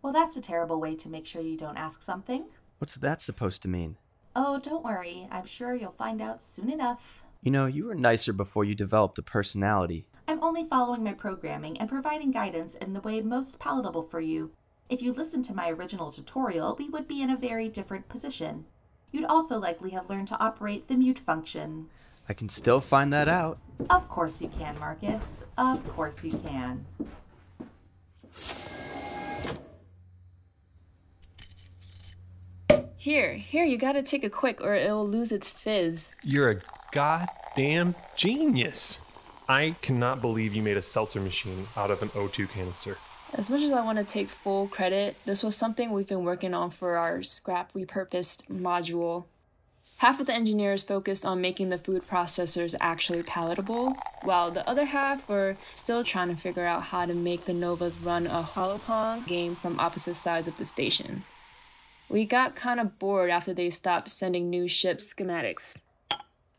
Well, 0.00 0.14
that's 0.14 0.38
a 0.38 0.40
terrible 0.40 0.80
way 0.80 0.96
to 0.96 1.10
make 1.10 1.26
sure 1.26 1.42
you 1.42 1.58
don't 1.58 1.76
ask 1.76 2.00
something. 2.00 2.46
What's 2.78 2.94
that 2.94 3.20
supposed 3.20 3.60
to 3.60 3.68
mean? 3.68 3.96
Oh, 4.34 4.58
don't 4.58 4.84
worry. 4.84 5.28
I'm 5.30 5.44
sure 5.44 5.74
you'll 5.74 5.90
find 5.90 6.22
out 6.22 6.40
soon 6.40 6.70
enough. 6.70 7.22
You 7.42 7.50
know, 7.50 7.66
you 7.66 7.86
were 7.86 7.94
nicer 7.94 8.32
before 8.32 8.64
you 8.64 8.74
developed 8.74 9.18
a 9.18 9.22
personality. 9.22 10.06
I'm 10.28 10.42
only 10.42 10.64
following 10.64 11.04
my 11.04 11.12
programming 11.12 11.78
and 11.78 11.88
providing 11.88 12.32
guidance 12.32 12.74
in 12.74 12.92
the 12.92 13.00
way 13.00 13.20
most 13.20 13.58
palatable 13.58 14.02
for 14.02 14.20
you. 14.20 14.50
If 14.88 15.02
you 15.02 15.12
listened 15.12 15.44
to 15.46 15.54
my 15.54 15.70
original 15.70 16.10
tutorial, 16.10 16.76
we 16.78 16.88
would 16.88 17.06
be 17.06 17.22
in 17.22 17.30
a 17.30 17.36
very 17.36 17.68
different 17.68 18.08
position. 18.08 18.64
You'd 19.12 19.24
also 19.24 19.58
likely 19.58 19.90
have 19.90 20.10
learned 20.10 20.28
to 20.28 20.40
operate 20.42 20.88
the 20.88 20.96
mute 20.96 21.18
function. 21.18 21.86
I 22.28 22.34
can 22.34 22.48
still 22.48 22.80
find 22.80 23.12
that 23.12 23.28
out. 23.28 23.58
Of 23.88 24.08
course 24.08 24.42
you 24.42 24.48
can, 24.48 24.78
Marcus. 24.78 25.44
Of 25.56 25.86
course 25.94 26.24
you 26.24 26.32
can. 26.38 26.84
Here, 32.96 33.34
here, 33.34 33.64
you 33.64 33.78
gotta 33.78 34.02
take 34.02 34.24
a 34.24 34.30
quick 34.30 34.60
or 34.60 34.74
it'll 34.74 35.06
lose 35.06 35.30
its 35.30 35.48
fizz. 35.48 36.12
You're 36.24 36.50
a 36.50 36.60
goddamn 36.92 37.94
genius. 38.14 39.00
I 39.48 39.76
cannot 39.80 40.20
believe 40.20 40.54
you 40.54 40.62
made 40.62 40.76
a 40.76 40.82
seltzer 40.82 41.20
machine 41.20 41.68
out 41.76 41.90
of 41.90 42.02
an 42.02 42.08
O2 42.10 42.50
canister. 42.50 42.98
As 43.34 43.50
much 43.50 43.62
as 43.62 43.72
I 43.72 43.84
want 43.84 43.98
to 43.98 44.04
take 44.04 44.28
full 44.28 44.66
credit, 44.68 45.16
this 45.24 45.42
was 45.42 45.56
something 45.56 45.90
we've 45.90 46.08
been 46.08 46.24
working 46.24 46.54
on 46.54 46.70
for 46.70 46.96
our 46.96 47.22
scrap 47.22 47.72
repurposed 47.72 48.48
module. 48.48 49.24
Half 49.98 50.20
of 50.20 50.26
the 50.26 50.34
engineers 50.34 50.82
focused 50.82 51.24
on 51.24 51.40
making 51.40 51.70
the 51.70 51.78
food 51.78 52.06
processors 52.06 52.74
actually 52.80 53.22
palatable, 53.22 53.94
while 54.22 54.50
the 54.50 54.68
other 54.68 54.86
half 54.86 55.28
were 55.28 55.56
still 55.74 56.04
trying 56.04 56.28
to 56.28 56.36
figure 56.36 56.66
out 56.66 56.84
how 56.84 57.06
to 57.06 57.14
make 57.14 57.46
the 57.46 57.54
Novas 57.54 57.98
run 57.98 58.26
a 58.26 58.42
Holopong 58.42 59.26
game 59.26 59.54
from 59.54 59.80
opposite 59.80 60.16
sides 60.16 60.46
of 60.46 60.58
the 60.58 60.64
station. 60.64 61.24
We 62.08 62.24
got 62.24 62.54
kind 62.54 62.78
of 62.78 62.98
bored 62.98 63.30
after 63.30 63.54
they 63.54 63.70
stopped 63.70 64.10
sending 64.10 64.50
new 64.50 64.68
ship 64.68 64.98
schematics. 64.98 65.80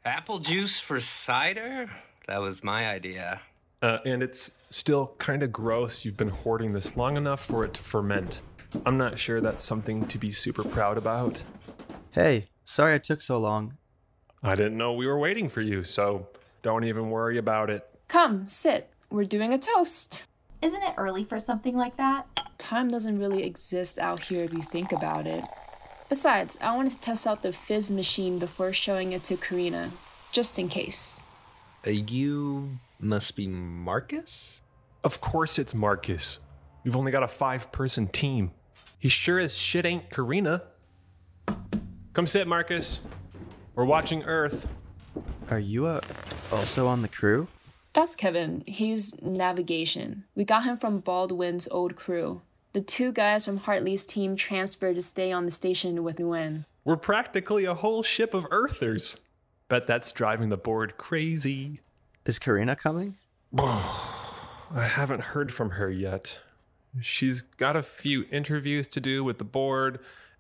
Apple 0.08 0.40
juice 0.40 0.80
for 0.80 1.02
cider? 1.02 1.90
That 2.30 2.42
was 2.42 2.64
my 2.64 2.88
idea. 2.88 3.42
Uh, 3.82 3.98
and 4.06 4.24
it's 4.24 4.58
still 4.70 5.14
kind 5.18 5.44
of 5.44 5.52
gross. 5.52 6.06
You've 6.06 6.16
been 6.16 6.30
hoarding 6.30 6.72
this 6.72 6.96
long 6.96 7.18
enough 7.18 7.44
for 7.44 7.66
it 7.66 7.74
to 7.74 7.82
ferment. 7.82 8.42
I'm 8.86 8.98
not 8.98 9.20
sure 9.20 9.42
that's 9.42 9.66
something 9.66 10.08
to 10.08 10.18
be 10.18 10.32
super 10.32 10.64
proud 10.64 10.98
about. 10.98 11.44
Hey, 12.12 12.48
sorry 12.64 12.96
I 12.96 13.00
took 13.00 13.22
so 13.22 13.38
long. 13.38 13.76
I 14.42 14.56
didn't 14.56 14.78
know 14.78 14.94
we 14.94 15.08
were 15.08 15.20
waiting 15.20 15.50
for 15.50 15.62
you, 15.62 15.84
so 15.84 16.30
don't 16.62 16.86
even 16.86 17.10
worry 17.10 17.38
about 17.38 17.70
it. 17.70 17.86
Come, 18.08 18.48
sit. 18.48 18.90
We're 19.12 19.26
doing 19.26 19.52
a 19.52 19.58
toast. 19.58 20.24
Isn't 20.62 20.84
it 20.84 20.94
early 20.96 21.26
for 21.26 21.38
something 21.38 21.76
like 21.76 21.98
that? 21.98 22.28
Time 22.58 22.90
doesn't 22.90 23.20
really 23.20 23.44
exist 23.44 24.00
out 24.00 24.24
here 24.24 24.46
if 24.46 24.54
you 24.54 24.62
think 24.62 24.94
about 24.94 25.28
it. 25.28 25.44
Besides, 26.10 26.58
I 26.62 26.76
wanted 26.76 26.94
to 26.94 27.00
test 27.02 27.28
out 27.28 27.42
the 27.42 27.52
fizz 27.52 27.92
machine 27.92 28.40
before 28.40 28.72
showing 28.72 29.12
it 29.12 29.24
to 29.26 29.36
Carina, 29.36 29.92
just 30.32 30.58
in 30.58 30.70
case. 30.70 31.22
Uh, 31.86 31.90
you 31.90 32.80
must 33.00 33.36
be 33.36 33.48
Marcus? 33.48 34.62
Of 35.04 35.20
course 35.20 35.60
it's 35.60 35.74
Marcus. 35.74 36.40
We've 36.84 36.96
only 36.96 37.12
got 37.12 37.24
a 37.24 37.28
five 37.28 37.72
person 37.74 38.08
team. 38.08 38.52
He 38.98 39.10
sure 39.10 39.38
as 39.38 39.58
shit 39.58 39.86
ain't 39.86 40.10
Carina. 40.10 40.64
Come 42.14 42.26
sit, 42.26 42.48
Marcus. 42.48 43.06
We're 43.76 43.86
watching 43.86 44.24
Earth. 44.24 44.68
Are 45.50 45.60
you 45.60 45.86
uh, 45.86 46.02
also 46.52 46.88
on 46.88 47.02
the 47.02 47.08
crew? 47.08 47.48
That's 47.94 48.16
Kevin. 48.16 48.64
He's 48.66 49.22
navigation. 49.22 50.24
We 50.36 50.46
got 50.46 50.64
him 50.64 50.78
from 50.78 51.00
Baldwin's 51.00 51.68
old 51.70 51.96
crew. 51.96 52.42
The 52.74 52.82
two 52.82 53.12
guys 53.12 53.46
from 53.46 53.58
Hartley's 53.58 54.06
team 54.06 54.36
transferred 54.36 54.96
to 54.96 55.02
stay 55.02 55.32
on 55.32 55.46
the 55.46 55.52
station 55.52 56.04
with 56.04 56.18
Nguyen. 56.18 56.66
We're 56.84 56.98
practically 56.98 57.66
a 57.66 57.74
whole 57.74 58.04
ship 58.04 58.34
of 58.34 58.48
Earthers. 58.52 59.22
Bet 59.68 59.88
that's 59.88 60.12
driving 60.12 60.50
the 60.50 60.58
board 60.58 60.98
crazy. 60.98 61.82
Is 62.26 62.40
Carina 62.40 62.76
coming? 62.76 63.16
I 63.60 64.84
haven't 64.84 65.22
heard 65.22 65.52
from 65.52 65.72
her 65.72 65.90
yet. 65.90 66.42
She's 67.02 67.42
got 67.42 67.76
a 67.76 67.84
few 67.84 68.26
interviews 68.32 68.88
to 68.90 69.00
do 69.00 69.24
with 69.24 69.38
the 69.38 69.44
board 69.44 70.00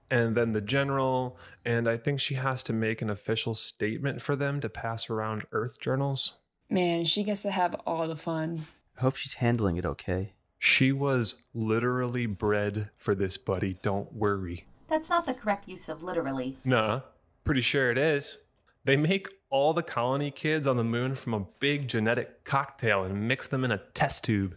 and 0.09 0.35
then 0.35 0.53
the 0.53 0.61
general, 0.61 1.37
and 1.65 1.87
I 1.87 1.97
think 1.97 2.19
she 2.19 2.35
has 2.35 2.63
to 2.63 2.73
make 2.73 3.01
an 3.01 3.09
official 3.09 3.53
statement 3.53 4.21
for 4.21 4.35
them 4.35 4.61
to 4.61 4.69
pass 4.69 5.09
around 5.09 5.43
Earth 5.51 5.79
journals. 5.81 6.39
Man, 6.69 7.05
she 7.05 7.23
gets 7.23 7.41
to 7.43 7.51
have 7.51 7.75
all 7.85 8.07
the 8.07 8.15
fun. 8.15 8.65
I 8.97 9.01
hope 9.01 9.15
she's 9.15 9.35
handling 9.35 9.77
it 9.77 9.85
okay. 9.85 10.33
She 10.59 10.91
was 10.91 11.43
literally 11.53 12.25
bred 12.25 12.89
for 12.97 13.13
this, 13.13 13.37
buddy. 13.37 13.77
Don't 13.81 14.13
worry. 14.13 14.65
That's 14.87 15.09
not 15.09 15.25
the 15.25 15.33
correct 15.33 15.67
use 15.67 15.89
of 15.89 16.03
literally. 16.03 16.57
Nah, 16.63 17.01
pretty 17.43 17.61
sure 17.61 17.91
it 17.91 17.97
is. 17.97 18.43
They 18.85 18.97
make 18.97 19.27
all 19.49 19.73
the 19.73 19.83
colony 19.83 20.31
kids 20.31 20.67
on 20.67 20.77
the 20.77 20.83
moon 20.83 21.15
from 21.15 21.33
a 21.33 21.45
big 21.59 21.87
genetic 21.87 22.43
cocktail 22.43 23.03
and 23.03 23.27
mix 23.27 23.47
them 23.47 23.63
in 23.63 23.71
a 23.71 23.81
test 23.93 24.23
tube. 24.23 24.55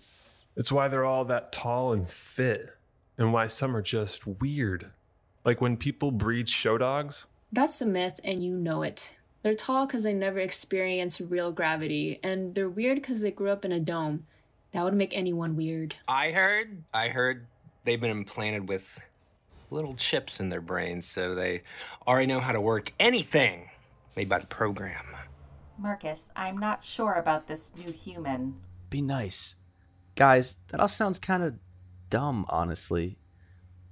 It's 0.57 0.73
why 0.73 0.89
they're 0.89 1.05
all 1.05 1.25
that 1.27 1.53
tall 1.53 1.93
and 1.93 2.09
fit, 2.09 2.77
and 3.19 3.33
why 3.33 3.47
some 3.47 3.77
are 3.77 3.83
just 3.83 4.27
weird. 4.27 4.91
Like 5.45 5.61
when 5.61 5.77
people 5.77 6.11
breed 6.11 6.49
show 6.49 6.79
dogs. 6.79 7.27
That's 7.53 7.81
a 7.81 7.87
myth, 7.87 8.21
and 8.23 8.43
you 8.43 8.57
know 8.57 8.83
it. 8.83 9.17
They're 9.43 9.55
tall 9.55 9.87
because 9.87 10.05
they 10.05 10.13
never 10.13 10.39
experience 10.39 11.21
real 11.21 11.51
gravity, 11.51 12.21
and 12.23 12.55
they're 12.55 12.69
weird 12.69 12.97
because 12.97 13.23
they 13.23 13.31
grew 13.31 13.51
up 13.51 13.65
in 13.65 13.73
a 13.73 13.81
dome. 13.81 14.27
That 14.73 14.85
would 14.85 14.95
make 14.95 15.17
anyone 15.17 15.57
weird. 15.57 15.97
I 16.07 16.31
heard, 16.31 16.85
I 16.95 17.09
heard 17.09 17.47
they've 17.85 18.01
been 18.01 18.11
implanted 18.11 18.69
with 18.69 19.01
little 19.71 19.95
chips 19.95 20.41
in 20.41 20.49
their 20.49 20.61
brains, 20.61 21.07
so 21.07 21.35
they 21.35 21.63
already 22.07 22.27
know 22.27 22.41
how 22.41 22.53
to 22.53 22.61
work 22.61 22.93
anything 23.01 23.71
made 24.17 24.29
by 24.29 24.39
the 24.39 24.47
program. 24.47 25.05
Marcus, 25.79 26.29
I'm 26.37 26.59
not 26.59 26.85
sure 26.85 27.15
about 27.15 27.47
this 27.47 27.73
new 27.77 27.93
human. 27.93 28.57
Be 28.91 29.01
nice. 29.01 29.57
Guys, 30.15 30.57
that 30.69 30.81
all 30.81 30.89
sounds 30.89 31.19
kind 31.19 31.43
of 31.43 31.55
dumb, 32.11 32.45
honestly. 32.49 33.17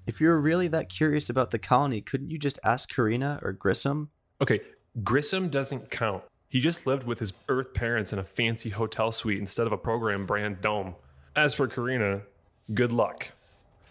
If 0.06 0.20
you're 0.20 0.38
really 0.38 0.68
that 0.68 0.88
curious 0.88 1.30
about 1.30 1.50
the 1.50 1.58
colony, 1.58 2.00
couldn't 2.00 2.30
you 2.30 2.38
just 2.38 2.58
ask 2.62 2.90
Carina 2.90 3.38
or 3.42 3.52
Grissom? 3.52 4.10
Okay, 4.40 4.60
Grissom 5.02 5.48
doesn't 5.48 5.90
count. 5.90 6.24
He 6.48 6.60
just 6.60 6.86
lived 6.86 7.06
with 7.06 7.18
his 7.18 7.34
Earth 7.48 7.74
parents 7.74 8.12
in 8.12 8.18
a 8.18 8.24
fancy 8.24 8.70
hotel 8.70 9.12
suite 9.12 9.38
instead 9.38 9.66
of 9.66 9.72
a 9.72 9.76
program 9.76 10.24
brand 10.24 10.60
dome. 10.60 10.94
As 11.36 11.54
for 11.54 11.68
Carina, 11.68 12.22
good 12.72 12.90
luck. 12.90 13.32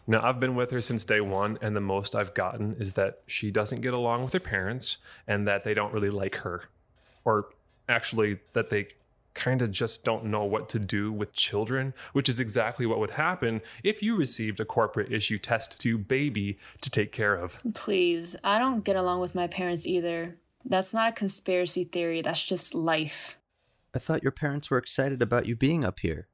Now, 0.07 0.23
I've 0.23 0.39
been 0.39 0.55
with 0.55 0.71
her 0.71 0.81
since 0.81 1.05
day 1.05 1.21
one, 1.21 1.59
and 1.61 1.75
the 1.75 1.81
most 1.81 2.15
I've 2.15 2.33
gotten 2.33 2.77
is 2.79 2.93
that 2.93 3.19
she 3.27 3.51
doesn't 3.51 3.81
get 3.81 3.93
along 3.93 4.23
with 4.23 4.33
her 4.33 4.39
parents 4.39 4.97
and 5.27 5.47
that 5.47 5.63
they 5.63 5.73
don't 5.73 5.93
really 5.93 6.09
like 6.09 6.35
her. 6.37 6.63
Or 7.25 7.49
actually, 7.89 8.39
that 8.53 8.69
they 8.69 8.87
kind 9.33 9.61
of 9.61 9.69
just 9.69 10.03
don't 10.03 10.25
know 10.25 10.43
what 10.45 10.67
to 10.69 10.79
do 10.79 11.11
with 11.11 11.33
children, 11.33 11.93
which 12.13 12.27
is 12.27 12.39
exactly 12.39 12.85
what 12.85 12.99
would 12.99 13.11
happen 13.11 13.61
if 13.83 14.01
you 14.01 14.17
received 14.17 14.59
a 14.59 14.65
corporate 14.65 15.11
issue 15.11 15.37
test 15.37 15.79
tube 15.79 16.07
baby 16.07 16.57
to 16.81 16.89
take 16.89 17.11
care 17.11 17.35
of. 17.35 17.59
Please, 17.73 18.35
I 18.43 18.57
don't 18.57 18.83
get 18.83 18.95
along 18.95 19.19
with 19.19 19.35
my 19.35 19.45
parents 19.45 19.85
either. 19.85 20.37
That's 20.69 20.93
not 20.93 21.09
a 21.09 21.15
conspiracy 21.15 21.85
theory, 21.85 22.21
that's 22.21 22.43
just 22.43 22.75
life. 22.75 23.37
I 23.95 23.99
thought 23.99 24.21
your 24.21 24.33
parents 24.33 24.69
were 24.69 24.77
excited 24.77 25.21
about 25.21 25.45
you 25.45 25.55
being 25.55 25.85
up 25.85 26.01
here. 26.01 26.27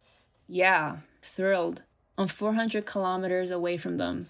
Yeah, 0.47 0.97
thrilled. 1.21 1.83
I'm 2.17 2.27
400 2.27 2.85
kilometers 2.85 3.51
away 3.51 3.77
from 3.77 3.97
them. 3.97 4.27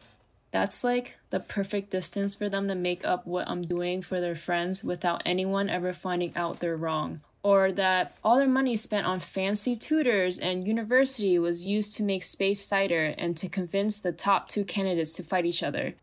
That's 0.51 0.83
like 0.83 1.17
the 1.29 1.39
perfect 1.39 1.89
distance 1.89 2.35
for 2.35 2.49
them 2.49 2.67
to 2.67 2.75
make 2.75 3.05
up 3.05 3.25
what 3.25 3.47
I'm 3.47 3.63
doing 3.63 4.01
for 4.01 4.19
their 4.19 4.35
friends 4.35 4.83
without 4.83 5.23
anyone 5.25 5.69
ever 5.69 5.93
finding 5.93 6.35
out 6.35 6.59
they're 6.59 6.77
wrong. 6.77 7.21
Or 7.41 7.71
that 7.71 8.15
all 8.23 8.37
their 8.37 8.47
money 8.47 8.75
spent 8.75 9.07
on 9.07 9.19
fancy 9.19 9.75
tutors 9.75 10.37
and 10.37 10.67
university 10.67 11.39
was 11.39 11.65
used 11.65 11.95
to 11.97 12.03
make 12.03 12.23
space 12.23 12.65
cider 12.65 13.15
and 13.17 13.35
to 13.37 13.49
convince 13.49 13.99
the 13.99 14.11
top 14.11 14.47
two 14.47 14.63
candidates 14.63 15.13
to 15.13 15.23
fight 15.23 15.45
each 15.45 15.63
other. 15.63 15.95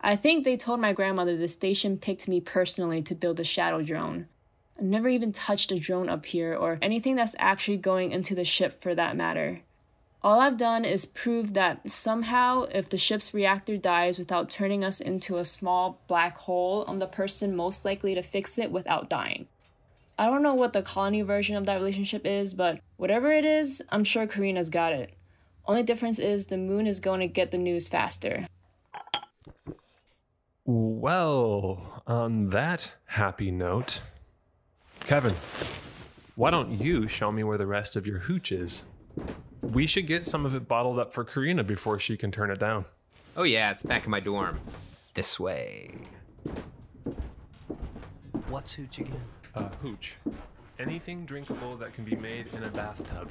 I 0.00 0.14
think 0.14 0.44
they 0.44 0.56
told 0.56 0.80
my 0.80 0.92
grandmother 0.92 1.36
the 1.36 1.48
station 1.48 1.98
picked 1.98 2.28
me 2.28 2.40
personally 2.40 3.02
to 3.02 3.14
build 3.14 3.40
a 3.40 3.44
shadow 3.44 3.82
drone. 3.82 4.26
I 4.78 4.84
never 4.84 5.08
even 5.08 5.32
touched 5.32 5.72
a 5.72 5.78
drone 5.78 6.08
up 6.08 6.24
here 6.26 6.54
or 6.54 6.78
anything 6.80 7.16
that's 7.16 7.34
actually 7.38 7.78
going 7.78 8.12
into 8.12 8.36
the 8.36 8.44
ship 8.44 8.80
for 8.80 8.94
that 8.94 9.16
matter. 9.16 9.62
All 10.22 10.40
I've 10.40 10.56
done 10.56 10.84
is 10.84 11.04
prove 11.04 11.54
that 11.54 11.90
somehow, 11.90 12.62
if 12.72 12.88
the 12.88 12.98
ship's 12.98 13.34
reactor 13.34 13.76
dies 13.76 14.18
without 14.18 14.50
turning 14.50 14.84
us 14.84 15.00
into 15.00 15.38
a 15.38 15.44
small 15.44 16.00
black 16.06 16.38
hole, 16.38 16.84
I'm 16.86 16.98
the 16.98 17.06
person 17.06 17.56
most 17.56 17.84
likely 17.84 18.14
to 18.14 18.22
fix 18.22 18.58
it 18.58 18.70
without 18.70 19.10
dying. 19.10 19.48
I 20.18 20.26
don't 20.26 20.42
know 20.42 20.54
what 20.54 20.72
the 20.72 20.82
colony 20.82 21.22
version 21.22 21.56
of 21.56 21.66
that 21.66 21.76
relationship 21.76 22.26
is, 22.26 22.54
but 22.54 22.80
whatever 22.96 23.32
it 23.32 23.44
is, 23.44 23.82
I'm 23.90 24.02
sure 24.02 24.26
Carina's 24.26 24.70
got 24.70 24.92
it. 24.92 25.14
Only 25.66 25.84
difference 25.84 26.18
is 26.18 26.46
the 26.46 26.56
moon 26.56 26.86
is 26.86 26.98
going 26.98 27.20
to 27.20 27.28
get 27.28 27.50
the 27.52 27.58
news 27.58 27.88
faster. 27.88 28.46
Well, 30.70 32.02
on 32.06 32.50
that 32.50 32.92
happy 33.06 33.50
note, 33.50 34.02
Kevin, 35.00 35.32
why 36.34 36.50
don't 36.50 36.72
you 36.72 37.08
show 37.08 37.32
me 37.32 37.42
where 37.42 37.56
the 37.56 37.64
rest 37.64 37.96
of 37.96 38.06
your 38.06 38.18
hooch 38.18 38.52
is? 38.52 38.84
We 39.62 39.86
should 39.86 40.06
get 40.06 40.26
some 40.26 40.44
of 40.44 40.54
it 40.54 40.68
bottled 40.68 40.98
up 40.98 41.14
for 41.14 41.24
Carina 41.24 41.64
before 41.64 41.98
she 41.98 42.18
can 42.18 42.30
turn 42.30 42.50
it 42.50 42.58
down. 42.58 42.84
Oh, 43.34 43.44
yeah, 43.44 43.70
it's 43.70 43.82
back 43.82 44.04
in 44.04 44.10
my 44.10 44.20
dorm. 44.20 44.60
This 45.14 45.40
way. 45.40 45.94
What's 48.48 48.74
hooch 48.74 48.98
again? 48.98 49.22
Uh, 49.54 49.70
hooch. 49.80 50.18
Anything 50.78 51.24
drinkable 51.24 51.78
that 51.78 51.94
can 51.94 52.04
be 52.04 52.14
made 52.14 52.48
in 52.52 52.64
a 52.64 52.68
bathtub. 52.68 53.30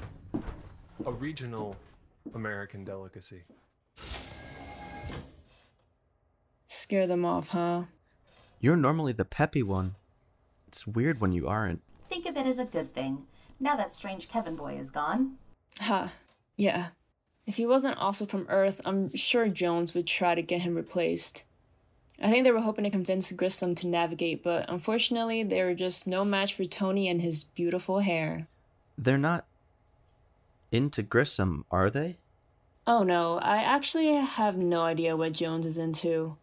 A 1.06 1.12
regional 1.12 1.76
American 2.34 2.82
delicacy. 2.84 3.44
Scare 6.68 7.06
them 7.06 7.24
off, 7.24 7.48
huh? 7.48 7.84
You're 8.60 8.76
normally 8.76 9.12
the 9.12 9.24
peppy 9.24 9.62
one. 9.62 9.94
It's 10.66 10.86
weird 10.86 11.20
when 11.20 11.32
you 11.32 11.48
aren't. 11.48 11.80
Think 12.08 12.26
of 12.26 12.36
it 12.36 12.46
as 12.46 12.58
a 12.58 12.64
good 12.64 12.94
thing, 12.94 13.26
now 13.58 13.74
that 13.76 13.94
strange 13.94 14.28
Kevin 14.28 14.54
boy 14.54 14.74
is 14.74 14.90
gone. 14.90 15.38
Ha, 15.80 16.12
yeah. 16.56 16.88
If 17.46 17.56
he 17.56 17.64
wasn't 17.64 17.96
also 17.96 18.26
from 18.26 18.46
Earth, 18.50 18.80
I'm 18.84 19.14
sure 19.16 19.48
Jones 19.48 19.94
would 19.94 20.06
try 20.06 20.34
to 20.34 20.42
get 20.42 20.60
him 20.60 20.74
replaced. 20.74 21.44
I 22.20 22.30
think 22.30 22.44
they 22.44 22.50
were 22.50 22.60
hoping 22.60 22.84
to 22.84 22.90
convince 22.90 23.32
Grissom 23.32 23.74
to 23.76 23.86
navigate, 23.86 24.42
but 24.42 24.68
unfortunately, 24.68 25.42
they 25.44 25.62
were 25.62 25.74
just 25.74 26.06
no 26.06 26.24
match 26.24 26.52
for 26.52 26.64
Tony 26.64 27.08
and 27.08 27.22
his 27.22 27.44
beautiful 27.44 28.00
hair. 28.00 28.48
They're 28.98 29.16
not 29.16 29.46
into 30.70 31.02
Grissom, 31.02 31.64
are 31.70 31.88
they? 31.88 32.18
Oh 32.86 33.02
no, 33.02 33.38
I 33.38 33.58
actually 33.58 34.12
have 34.14 34.56
no 34.56 34.82
idea 34.82 35.16
what 35.16 35.32
Jones 35.32 35.64
is 35.64 35.78
into. 35.78 36.36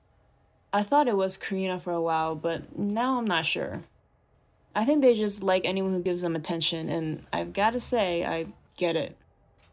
I 0.75 0.83
thought 0.83 1.07
it 1.07 1.15
was 1.15 1.37
Carina 1.37 1.79
for 1.79 1.93
a 1.93 2.01
while, 2.01 2.35
but 2.35 2.77
now 2.77 3.17
I'm 3.17 3.25
not 3.25 3.45
sure. 3.45 3.83
I 4.75 4.83
think 4.83 5.01
they 5.01 5.13
just 5.15 5.41
like 5.41 5.63
anyone 5.63 5.93
who 5.93 6.01
gives 6.01 6.21
them 6.21 6.35
attention, 6.35 6.89
and 6.89 7.25
I've 7.31 7.53
gotta 7.53 7.79
say, 7.79 8.25
I 8.25 8.47
get 8.75 8.97
it. 8.97 9.15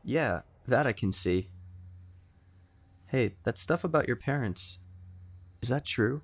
Yeah, 0.05 0.43
that 0.69 0.87
I 0.87 0.93
can 0.93 1.11
see. 1.11 1.49
Hey, 3.09 3.35
that 3.43 3.59
stuff 3.59 3.83
about 3.83 4.07
your 4.07 4.15
parents. 4.15 4.79
Is 5.61 5.71
that 5.71 5.85
true? 5.85 6.23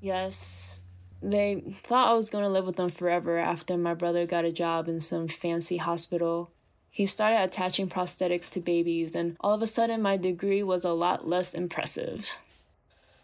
Yes. 0.00 0.78
They 1.20 1.62
thought 1.82 2.08
I 2.08 2.14
was 2.14 2.30
going 2.30 2.44
to 2.44 2.50
live 2.50 2.64
with 2.64 2.76
them 2.76 2.88
forever 2.88 3.36
after 3.36 3.76
my 3.76 3.92
brother 3.92 4.24
got 4.24 4.46
a 4.46 4.52
job 4.52 4.88
in 4.88 5.00
some 5.00 5.28
fancy 5.28 5.76
hospital. 5.76 6.50
He 6.88 7.04
started 7.04 7.42
attaching 7.42 7.90
prosthetics 7.90 8.50
to 8.52 8.60
babies, 8.60 9.14
and 9.14 9.36
all 9.40 9.52
of 9.52 9.60
a 9.60 9.66
sudden, 9.66 10.00
my 10.00 10.16
degree 10.16 10.62
was 10.62 10.82
a 10.82 10.92
lot 10.92 11.28
less 11.28 11.52
impressive. 11.52 12.32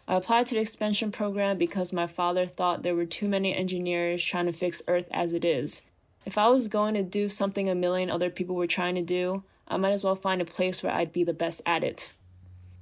I 0.09 0.15
applied 0.15 0.47
to 0.47 0.55
the 0.55 0.61
expansion 0.61 1.11
program 1.11 1.59
because 1.59 1.93
my 1.93 2.07
father 2.07 2.47
thought 2.47 2.81
there 2.81 2.95
were 2.95 3.05
too 3.05 3.27
many 3.27 3.53
engineers 3.53 4.23
trying 4.23 4.47
to 4.47 4.51
fix 4.51 4.81
Earth 4.87 5.07
as 5.11 5.33
it 5.33 5.45
is. 5.45 5.83
If 6.25 6.35
I 6.35 6.47
was 6.47 6.67
going 6.67 6.95
to 6.95 7.03
do 7.03 7.27
something 7.27 7.69
a 7.69 7.75
million 7.75 8.09
other 8.09 8.31
people 8.31 8.55
were 8.55 8.65
trying 8.65 8.95
to 8.95 9.03
do, 9.03 9.43
I 9.67 9.77
might 9.77 9.91
as 9.91 10.03
well 10.03 10.15
find 10.15 10.41
a 10.41 10.45
place 10.45 10.81
where 10.81 10.91
I'd 10.91 11.13
be 11.13 11.23
the 11.23 11.31
best 11.31 11.61
at 11.63 11.83
it. 11.83 12.13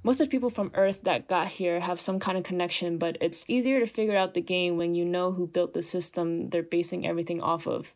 Most 0.02 0.22
of 0.22 0.28
the 0.28 0.30
people 0.30 0.48
from 0.48 0.70
Earth 0.72 1.02
that 1.02 1.28
got 1.28 1.48
here 1.48 1.80
have 1.80 2.00
some 2.00 2.18
kind 2.18 2.38
of 2.38 2.44
connection, 2.44 2.96
but 2.96 3.18
it's 3.20 3.44
easier 3.46 3.78
to 3.78 3.86
figure 3.86 4.16
out 4.16 4.32
the 4.32 4.40
game 4.40 4.78
when 4.78 4.94
you 4.94 5.04
know 5.04 5.32
who 5.32 5.46
built 5.46 5.74
the 5.74 5.82
system 5.82 6.48
they're 6.48 6.62
basing 6.62 7.06
everything 7.06 7.42
off 7.42 7.66
of. 7.66 7.94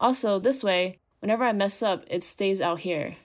Also, 0.00 0.38
this 0.38 0.64
way, 0.64 0.98
whenever 1.20 1.44
I 1.44 1.52
mess 1.52 1.82
up, 1.82 2.04
it 2.08 2.22
stays 2.22 2.62
out 2.62 2.80
here. 2.80 3.16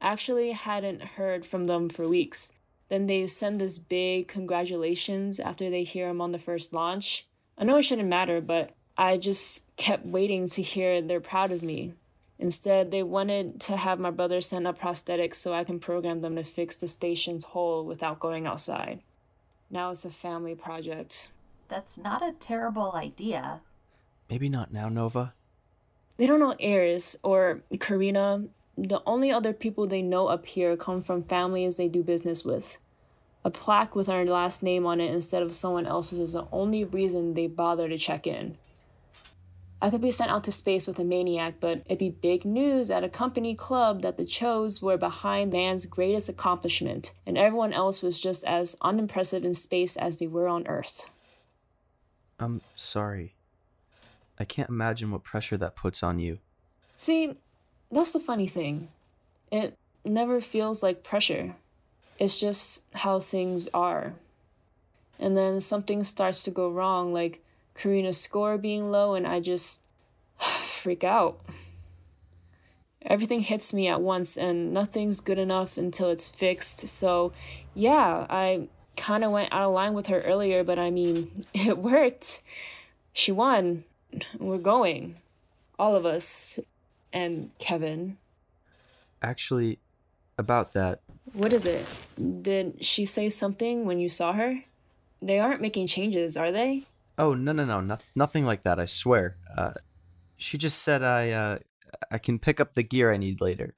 I 0.00 0.12
actually 0.12 0.52
hadn't 0.52 1.02
heard 1.02 1.44
from 1.44 1.64
them 1.64 1.88
for 1.88 2.06
weeks. 2.06 2.52
Then 2.88 3.06
they 3.06 3.26
send 3.26 3.60
this 3.60 3.78
big 3.78 4.28
congratulations 4.28 5.40
after 5.40 5.68
they 5.70 5.84
hear 5.84 6.08
I'm 6.08 6.20
on 6.20 6.32
the 6.32 6.38
first 6.38 6.72
launch. 6.72 7.26
I 7.58 7.64
know 7.64 7.78
it 7.78 7.82
shouldn't 7.82 8.08
matter, 8.08 8.40
but 8.40 8.74
I 8.96 9.16
just 9.16 9.64
kept 9.76 10.06
waiting 10.06 10.48
to 10.48 10.62
hear 10.62 11.02
they're 11.02 11.20
proud 11.20 11.50
of 11.50 11.62
me. 11.62 11.94
Instead, 12.38 12.90
they 12.90 13.02
wanted 13.02 13.60
to 13.62 13.76
have 13.76 13.98
my 13.98 14.10
brother 14.10 14.40
send 14.40 14.66
up 14.66 14.78
prosthetics 14.78 15.36
so 15.36 15.54
I 15.54 15.64
can 15.64 15.80
program 15.80 16.20
them 16.20 16.36
to 16.36 16.44
fix 16.44 16.76
the 16.76 16.88
station's 16.88 17.44
hole 17.44 17.84
without 17.84 18.20
going 18.20 18.46
outside. 18.46 19.00
Now 19.70 19.90
it's 19.90 20.04
a 20.04 20.10
family 20.10 20.54
project. 20.54 21.28
That's 21.68 21.98
not 21.98 22.22
a 22.22 22.32
terrible 22.32 22.92
idea. 22.94 23.62
Maybe 24.30 24.48
not 24.48 24.72
now, 24.72 24.88
Nova. 24.88 25.34
They 26.18 26.26
don't 26.26 26.40
know 26.40 26.54
Eris 26.60 27.16
or 27.22 27.62
Carina. 27.78 28.44
The 28.78 29.02
only 29.06 29.30
other 29.30 29.52
people 29.52 29.86
they 29.86 30.02
know 30.02 30.26
up 30.26 30.46
here 30.46 30.76
come 30.76 31.02
from 31.02 31.24
families 31.24 31.76
they 31.76 31.88
do 31.88 32.02
business 32.02 32.44
with. 32.44 32.76
A 33.44 33.50
plaque 33.50 33.94
with 33.94 34.08
our 34.08 34.24
last 34.24 34.62
name 34.62 34.84
on 34.86 35.00
it 35.00 35.12
instead 35.12 35.42
of 35.42 35.54
someone 35.54 35.86
else's 35.86 36.18
is 36.18 36.32
the 36.32 36.48
only 36.52 36.84
reason 36.84 37.34
they 37.34 37.46
bother 37.46 37.88
to 37.88 37.96
check 37.96 38.26
in. 38.26 38.58
I 39.80 39.90
could 39.90 40.00
be 40.00 40.10
sent 40.10 40.30
out 40.30 40.42
to 40.44 40.52
space 40.52 40.86
with 40.86 40.98
a 40.98 41.04
maniac, 41.04 41.54
but 41.60 41.82
it'd 41.86 41.98
be 41.98 42.10
big 42.10 42.44
news 42.44 42.90
at 42.90 43.04
a 43.04 43.08
company 43.08 43.54
club 43.54 44.02
that 44.02 44.16
the 44.16 44.26
Chos 44.26 44.82
were 44.82 44.96
behind 44.96 45.52
man's 45.52 45.86
greatest 45.86 46.28
accomplishment, 46.28 47.12
and 47.26 47.36
everyone 47.36 47.72
else 47.72 48.02
was 48.02 48.18
just 48.18 48.42
as 48.44 48.76
unimpressive 48.80 49.44
in 49.44 49.54
space 49.54 49.96
as 49.96 50.16
they 50.16 50.26
were 50.26 50.48
on 50.48 50.66
Earth. 50.66 51.06
I'm 52.40 52.62
sorry. 52.74 53.34
I 54.38 54.44
can't 54.44 54.70
imagine 54.70 55.10
what 55.10 55.24
pressure 55.24 55.56
that 55.58 55.76
puts 55.76 56.02
on 56.02 56.18
you. 56.18 56.38
See, 56.96 57.34
that's 57.90 58.12
the 58.12 58.20
funny 58.20 58.46
thing. 58.46 58.88
It 59.50 59.76
never 60.04 60.40
feels 60.40 60.82
like 60.82 61.02
pressure. 61.02 61.54
It's 62.18 62.38
just 62.38 62.82
how 62.94 63.20
things 63.20 63.68
are. 63.74 64.14
And 65.18 65.36
then 65.36 65.60
something 65.60 66.04
starts 66.04 66.42
to 66.44 66.50
go 66.50 66.70
wrong, 66.70 67.12
like 67.12 67.42
Carina's 67.74 68.20
score 68.20 68.58
being 68.58 68.90
low, 68.90 69.14
and 69.14 69.26
I 69.26 69.40
just 69.40 69.82
freak 70.38 71.04
out. 71.04 71.40
Everything 73.02 73.40
hits 73.40 73.72
me 73.72 73.86
at 73.86 74.00
once, 74.00 74.36
and 74.36 74.72
nothing's 74.72 75.20
good 75.20 75.38
enough 75.38 75.76
until 75.76 76.10
it's 76.10 76.28
fixed. 76.28 76.88
So, 76.88 77.32
yeah, 77.74 78.26
I 78.28 78.68
kind 78.96 79.24
of 79.24 79.30
went 79.30 79.52
out 79.52 79.62
of 79.62 79.74
line 79.74 79.94
with 79.94 80.08
her 80.08 80.22
earlier, 80.22 80.64
but 80.64 80.78
I 80.78 80.90
mean, 80.90 81.46
it 81.54 81.78
worked. 81.78 82.42
She 83.12 83.32
won. 83.32 83.84
We're 84.38 84.58
going. 84.58 85.16
All 85.78 85.94
of 85.94 86.04
us. 86.04 86.58
And 87.12 87.50
Kevin. 87.58 88.18
Actually, 89.22 89.78
about 90.38 90.72
that, 90.74 91.00
What 91.32 91.52
is 91.52 91.66
it? 91.66 91.86
Did 92.42 92.84
she 92.84 93.04
say 93.04 93.28
something 93.30 93.84
when 93.86 93.98
you 93.98 94.08
saw 94.08 94.32
her? 94.34 94.62
They 95.22 95.38
aren't 95.38 95.62
making 95.62 95.86
changes, 95.86 96.36
are 96.36 96.52
they? 96.52 96.84
Oh 97.18 97.32
no 97.32 97.52
no 97.52 97.64
no 97.64 97.80
no 97.80 97.96
nothing 98.14 98.44
like 98.44 98.62
that. 98.64 98.78
I 98.78 98.84
swear. 98.84 99.36
Uh, 99.56 99.72
she 100.36 100.58
just 100.58 100.82
said 100.82 101.02
I 101.02 101.30
uh 101.30 101.58
I 102.10 102.18
can 102.18 102.38
pick 102.38 102.60
up 102.60 102.74
the 102.74 102.82
gear 102.82 103.10
I 103.10 103.16
need 103.16 103.40
later. 103.40 103.74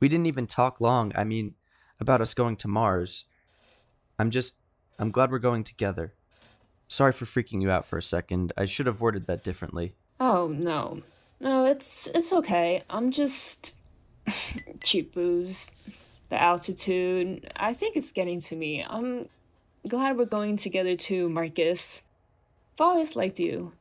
We 0.00 0.08
didn't 0.08 0.26
even 0.26 0.46
talk 0.48 0.80
long. 0.80 1.12
I 1.14 1.22
mean, 1.22 1.54
about 2.00 2.20
us 2.20 2.34
going 2.34 2.56
to 2.56 2.68
Mars. 2.68 3.24
I'm 4.18 4.30
just 4.30 4.56
I'm 4.98 5.12
glad 5.12 5.30
we're 5.30 5.38
going 5.38 5.62
together. 5.62 6.14
Sorry 6.88 7.12
for 7.12 7.24
freaking 7.24 7.62
you 7.62 7.70
out 7.70 7.86
for 7.86 7.96
a 7.96 8.02
second. 8.02 8.52
I 8.56 8.64
should 8.64 8.86
have 8.86 9.00
worded 9.00 9.26
that 9.28 9.44
differently. 9.44 9.94
Oh 10.18 10.48
no. 10.48 11.02
No, 11.40 11.66
it's 11.66 12.06
it's 12.08 12.32
okay. 12.32 12.82
I'm 12.88 13.10
just 13.10 13.76
cheap 14.84 15.14
booze. 15.14 15.72
The 16.28 16.40
altitude. 16.40 17.52
I 17.54 17.72
think 17.72 17.96
it's 17.96 18.10
getting 18.12 18.40
to 18.40 18.56
me. 18.56 18.84
I'm 18.88 19.28
glad 19.86 20.16
we're 20.16 20.24
going 20.24 20.56
together 20.56 20.96
too, 20.96 21.28
Marcus. 21.28 22.02
I've 22.74 22.86
always 22.86 23.16
liked 23.16 23.38
you. 23.38 23.72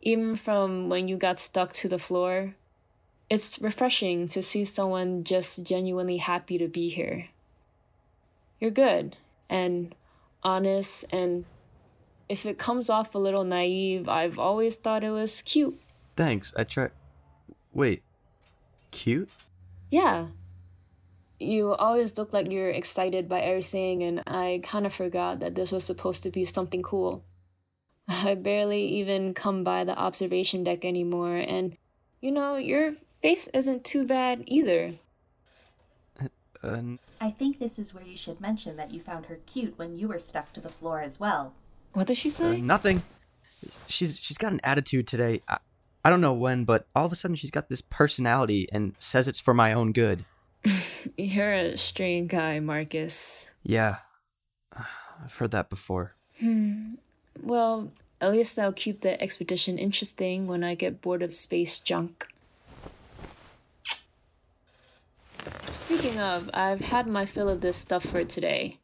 Even 0.00 0.34
from 0.34 0.88
when 0.88 1.06
you 1.06 1.16
got 1.16 1.38
stuck 1.38 1.72
to 1.74 1.88
the 1.88 1.98
floor. 1.98 2.54
It's 3.30 3.60
refreshing 3.62 4.26
to 4.28 4.42
see 4.42 4.64
someone 4.64 5.24
just 5.24 5.62
genuinely 5.62 6.18
happy 6.18 6.58
to 6.58 6.68
be 6.68 6.90
here. 6.90 7.28
You're 8.60 8.70
good 8.70 9.16
and 9.48 9.94
honest 10.42 11.06
and 11.10 11.44
if 12.28 12.46
it 12.46 12.58
comes 12.58 12.88
off 12.88 13.14
a 13.14 13.18
little 13.18 13.44
naive, 13.44 14.08
I've 14.08 14.38
always 14.38 14.76
thought 14.76 15.04
it 15.04 15.10
was 15.10 15.42
cute. 15.42 15.80
Thanks. 16.16 16.52
I 16.56 16.64
try. 16.64 16.88
Wait. 17.72 18.02
Cute? 18.90 19.28
Yeah. 19.90 20.26
You 21.40 21.74
always 21.74 22.16
look 22.18 22.32
like 22.32 22.50
you're 22.50 22.70
excited 22.70 23.28
by 23.28 23.40
everything, 23.40 24.02
and 24.02 24.22
I 24.26 24.60
kind 24.62 24.86
of 24.86 24.94
forgot 24.94 25.40
that 25.40 25.54
this 25.54 25.72
was 25.72 25.84
supposed 25.84 26.22
to 26.22 26.30
be 26.30 26.44
something 26.44 26.82
cool. 26.82 27.24
I 28.08 28.34
barely 28.34 28.86
even 28.86 29.34
come 29.34 29.64
by 29.64 29.84
the 29.84 29.96
observation 29.96 30.64
deck 30.64 30.84
anymore, 30.84 31.36
and 31.36 31.76
you 32.20 32.30
know, 32.30 32.56
your 32.56 32.94
face 33.20 33.48
isn't 33.52 33.84
too 33.84 34.06
bad 34.06 34.44
either. 34.46 34.92
Uh, 36.62 36.78
I 37.20 37.30
think 37.30 37.58
this 37.58 37.78
is 37.78 37.92
where 37.92 38.04
you 38.04 38.16
should 38.16 38.40
mention 38.40 38.76
that 38.76 38.92
you 38.92 39.00
found 39.00 39.26
her 39.26 39.40
cute 39.46 39.76
when 39.76 39.96
you 39.96 40.06
were 40.06 40.20
stuck 40.20 40.52
to 40.52 40.60
the 40.60 40.68
floor 40.68 41.00
as 41.00 41.18
well. 41.18 41.54
What 41.92 42.06
does 42.06 42.18
she 42.18 42.28
uh, 42.28 42.32
say? 42.32 42.60
nothing. 42.60 43.02
She's 43.88 44.18
she's 44.20 44.38
got 44.38 44.52
an 44.52 44.60
attitude 44.62 45.06
today. 45.06 45.42
I, 45.48 45.58
I 46.04 46.10
don't 46.10 46.20
know 46.20 46.32
when, 46.32 46.64
but 46.64 46.86
all 46.96 47.06
of 47.06 47.12
a 47.12 47.14
sudden 47.14 47.36
she's 47.36 47.50
got 47.50 47.68
this 47.68 47.80
personality 47.80 48.68
and 48.72 48.94
says 48.98 49.28
it's 49.28 49.40
for 49.40 49.54
my 49.54 49.72
own 49.72 49.92
good. 49.92 50.24
You're 51.16 51.52
a 51.52 51.76
strange 51.76 52.30
guy, 52.30 52.60
Marcus. 52.60 53.50
Yeah. 53.62 53.96
I've 54.76 55.34
heard 55.34 55.52
that 55.52 55.70
before. 55.70 56.14
Hmm. 56.40 56.94
Well, 57.40 57.92
at 58.20 58.32
least 58.32 58.56
that'll 58.56 58.72
keep 58.72 59.00
the 59.00 59.20
expedition 59.22 59.78
interesting 59.78 60.46
when 60.46 60.64
I 60.64 60.74
get 60.74 61.00
bored 61.00 61.22
of 61.22 61.34
space 61.34 61.78
junk. 61.78 62.26
Speaking 65.70 66.18
of, 66.18 66.50
I've 66.52 66.82
had 66.82 67.06
my 67.06 67.26
fill 67.26 67.48
of 67.48 67.60
this 67.60 67.76
stuff 67.76 68.04
for 68.04 68.24
today. 68.24 68.78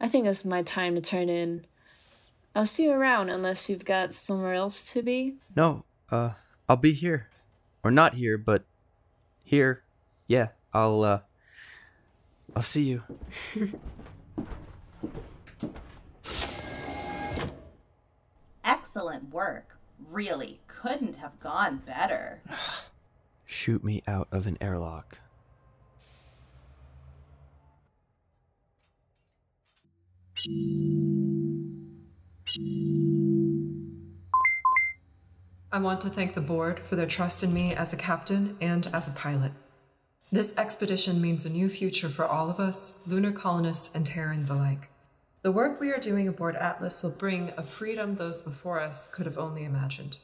I 0.00 0.08
think 0.08 0.26
it's 0.26 0.44
my 0.44 0.62
time 0.62 0.94
to 0.94 1.00
turn 1.00 1.28
in. 1.28 1.66
I'll 2.54 2.66
see 2.66 2.84
you 2.84 2.92
around 2.92 3.28
unless 3.28 3.68
you've 3.68 3.84
got 3.84 4.14
somewhere 4.14 4.54
else 4.54 4.90
to 4.92 5.02
be. 5.02 5.36
No, 5.54 5.84
uh, 6.10 6.30
I'll 6.68 6.76
be 6.76 6.92
here. 6.92 7.28
Or 7.82 7.90
not 7.90 8.14
here, 8.14 8.36
but 8.36 8.64
here. 9.42 9.82
Yeah, 10.26 10.48
I'll, 10.74 11.02
uh, 11.02 11.20
I'll 12.54 12.62
see 12.62 12.82
you. 12.84 13.02
Excellent 18.64 19.32
work. 19.32 19.78
Really, 20.10 20.60
couldn't 20.66 21.16
have 21.16 21.40
gone 21.40 21.82
better. 21.86 22.40
Shoot 23.46 23.82
me 23.82 24.02
out 24.06 24.28
of 24.30 24.46
an 24.46 24.58
airlock. 24.60 25.18
I 35.70 35.78
want 35.78 36.00
to 36.00 36.08
thank 36.08 36.34
the 36.34 36.40
board 36.40 36.80
for 36.86 36.96
their 36.96 37.06
trust 37.06 37.44
in 37.44 37.52
me 37.52 37.74
as 37.74 37.92
a 37.92 37.98
captain 37.98 38.56
and 38.58 38.86
as 38.86 39.06
a 39.06 39.12
pilot. 39.12 39.52
This 40.32 40.56
expedition 40.56 41.20
means 41.20 41.44
a 41.44 41.50
new 41.50 41.68
future 41.68 42.08
for 42.08 42.24
all 42.24 42.48
of 42.48 42.58
us, 42.58 43.02
lunar 43.06 43.32
colonists 43.32 43.94
and 43.94 44.06
Terrans 44.06 44.48
alike. 44.48 44.88
The 45.42 45.52
work 45.52 45.78
we 45.78 45.90
are 45.90 45.98
doing 45.98 46.26
aboard 46.26 46.56
Atlas 46.56 47.02
will 47.02 47.10
bring 47.10 47.52
a 47.58 47.62
freedom 47.62 48.16
those 48.16 48.40
before 48.40 48.80
us 48.80 49.08
could 49.08 49.26
have 49.26 49.36
only 49.36 49.64
imagined. 49.64 50.16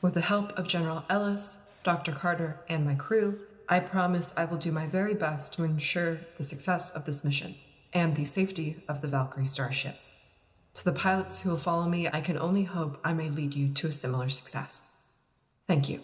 With 0.00 0.14
the 0.14 0.22
help 0.22 0.58
of 0.58 0.66
General 0.66 1.04
Ellis, 1.10 1.58
Dr. 1.84 2.12
Carter, 2.12 2.60
and 2.66 2.86
my 2.86 2.94
crew, 2.94 3.40
I 3.68 3.80
promise 3.80 4.32
I 4.34 4.46
will 4.46 4.56
do 4.56 4.72
my 4.72 4.86
very 4.86 5.14
best 5.14 5.52
to 5.54 5.64
ensure 5.64 6.20
the 6.38 6.42
success 6.42 6.90
of 6.90 7.04
this 7.04 7.22
mission 7.22 7.54
and 7.92 8.16
the 8.16 8.24
safety 8.24 8.82
of 8.88 9.02
the 9.02 9.08
Valkyrie 9.08 9.44
starship. 9.44 9.96
To 10.76 10.84
the 10.84 10.92
pilots 10.92 11.40
who 11.40 11.48
will 11.48 11.56
follow 11.56 11.88
me, 11.88 12.06
I 12.06 12.20
can 12.20 12.36
only 12.36 12.64
hope 12.64 13.00
I 13.02 13.14
may 13.14 13.30
lead 13.30 13.54
you 13.54 13.70
to 13.70 13.88
a 13.88 13.92
similar 13.92 14.28
success. 14.28 14.82
Thank 15.66 15.88
you. 15.88 16.00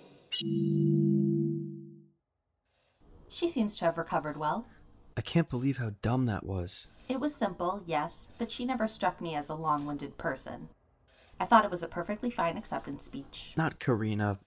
She 3.29 3.49
seems 3.49 3.77
to 3.79 3.85
have 3.85 3.99
recovered 3.99 4.39
well. 4.39 4.67
I 5.15 5.21
can't 5.21 5.51
believe 5.51 5.77
how 5.77 5.93
dumb 6.01 6.25
that 6.25 6.47
was. 6.47 6.87
It 7.07 7.21
was 7.21 7.35
simple, 7.35 7.83
yes, 7.85 8.29
but 8.39 8.51
she 8.51 8.65
never 8.65 8.87
struck 8.87 9.21
me 9.21 9.35
as 9.35 9.51
a 9.51 9.55
long 9.55 9.85
winded 9.85 10.17
person. 10.17 10.71
I 11.39 11.45
thought 11.45 11.67
it 11.67 11.71
was 11.71 11.83
a 11.83 11.89
perfectly 11.89 12.31
fine 12.31 12.57
acceptance 12.57 13.05
speech. 13.05 13.53
Not 13.59 13.79
Carina. 13.79 14.39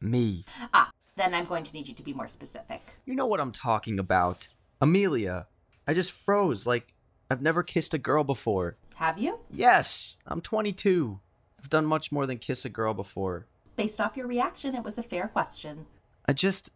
Me. 0.00 0.44
Ah, 0.74 0.90
then 1.14 1.32
I'm 1.32 1.44
going 1.44 1.62
to 1.62 1.72
need 1.72 1.86
you 1.86 1.94
to 1.94 2.02
be 2.02 2.12
more 2.12 2.26
specific. 2.26 2.94
You 3.04 3.14
know 3.14 3.26
what 3.26 3.38
I'm 3.38 3.52
talking 3.52 4.00
about. 4.00 4.48
Amelia. 4.80 5.46
I 5.86 5.94
just 5.94 6.10
froze 6.10 6.66
like 6.66 6.92
I've 7.30 7.40
never 7.40 7.62
kissed 7.62 7.94
a 7.94 7.98
girl 7.98 8.24
before. 8.24 8.76
Have 9.00 9.18
you? 9.18 9.38
Yes, 9.50 10.18
I'm 10.26 10.42
22. 10.42 11.20
I've 11.58 11.70
done 11.70 11.86
much 11.86 12.12
more 12.12 12.26
than 12.26 12.36
kiss 12.36 12.66
a 12.66 12.68
girl 12.68 12.92
before. 12.92 13.46
Based 13.74 13.98
off 13.98 14.14
your 14.14 14.26
reaction, 14.26 14.74
it 14.74 14.84
was 14.84 14.98
a 14.98 15.02
fair 15.02 15.26
question. 15.26 15.86
I 16.28 16.34
just. 16.34 16.68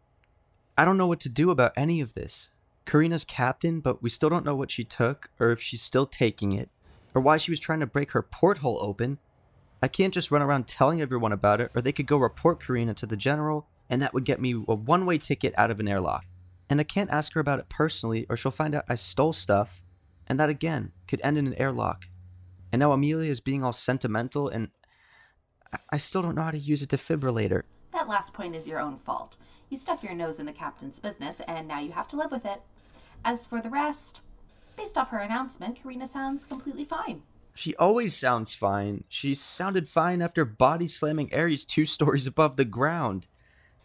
I 0.78 0.86
don't 0.86 0.96
know 0.96 1.06
what 1.06 1.20
to 1.20 1.28
do 1.28 1.50
about 1.50 1.74
any 1.76 2.00
of 2.00 2.14
this. 2.14 2.48
Carina's 2.86 3.26
captain, 3.26 3.80
but 3.80 4.02
we 4.02 4.08
still 4.08 4.30
don't 4.30 4.46
know 4.46 4.56
what 4.56 4.70
she 4.70 4.84
took, 4.84 5.28
or 5.38 5.50
if 5.50 5.60
she's 5.60 5.82
still 5.82 6.06
taking 6.06 6.52
it, 6.52 6.70
or 7.14 7.20
why 7.20 7.36
she 7.36 7.52
was 7.52 7.60
trying 7.60 7.80
to 7.80 7.86
break 7.86 8.12
her 8.12 8.22
porthole 8.22 8.78
open. 8.80 9.18
I 9.82 9.88
can't 9.88 10.14
just 10.14 10.30
run 10.30 10.40
around 10.40 10.66
telling 10.66 11.02
everyone 11.02 11.32
about 11.32 11.60
it, 11.60 11.72
or 11.74 11.82
they 11.82 11.92
could 11.92 12.06
go 12.06 12.16
report 12.16 12.58
Carina 12.58 12.94
to 12.94 13.06
the 13.06 13.18
general, 13.18 13.66
and 13.90 14.00
that 14.00 14.14
would 14.14 14.24
get 14.24 14.40
me 14.40 14.52
a 14.66 14.74
one 14.74 15.04
way 15.04 15.18
ticket 15.18 15.52
out 15.58 15.70
of 15.70 15.78
an 15.78 15.88
airlock. 15.88 16.24
And 16.70 16.80
I 16.80 16.84
can't 16.84 17.10
ask 17.10 17.34
her 17.34 17.40
about 17.40 17.58
it 17.58 17.68
personally, 17.68 18.24
or 18.30 18.38
she'll 18.38 18.50
find 18.50 18.74
out 18.74 18.86
I 18.88 18.94
stole 18.94 19.34
stuff, 19.34 19.82
and 20.26 20.40
that 20.40 20.48
again 20.48 20.92
could 21.06 21.20
end 21.22 21.36
in 21.36 21.46
an 21.46 21.54
airlock. 21.60 22.06
And 22.74 22.80
now 22.80 22.90
Amelia 22.90 23.30
is 23.30 23.38
being 23.38 23.62
all 23.62 23.72
sentimental, 23.72 24.48
and 24.48 24.72
I- 25.72 25.78
I 25.90 25.96
still 25.96 26.22
don't 26.22 26.34
know 26.34 26.42
how 26.42 26.50
to 26.50 26.58
use 26.58 26.82
a 26.82 26.88
defibrillator. 26.88 27.62
That 27.92 28.08
last 28.08 28.34
point 28.34 28.56
is 28.56 28.66
your 28.66 28.80
own 28.80 28.98
fault. 28.98 29.36
You 29.70 29.76
stuck 29.76 30.02
your 30.02 30.12
nose 30.12 30.40
in 30.40 30.46
the 30.46 30.52
captain's 30.52 30.98
business, 30.98 31.38
and 31.46 31.68
now 31.68 31.78
you 31.78 31.92
have 31.92 32.08
to 32.08 32.16
live 32.16 32.32
with 32.32 32.44
it. 32.44 32.62
As 33.24 33.46
for 33.46 33.60
the 33.60 33.70
rest, 33.70 34.22
based 34.76 34.98
off 34.98 35.10
her 35.10 35.18
announcement, 35.18 35.80
Carina 35.80 36.04
sounds 36.04 36.44
completely 36.44 36.84
fine. 36.84 37.22
She 37.54 37.76
always 37.76 38.18
sounds 38.18 38.54
fine. 38.54 39.04
She 39.08 39.36
sounded 39.36 39.88
fine 39.88 40.20
after 40.20 40.44
body 40.44 40.88
slamming 40.88 41.32
Ares 41.32 41.64
two 41.64 41.86
stories 41.96 42.26
above 42.26 42.56
the 42.56 42.64
ground. 42.64 43.28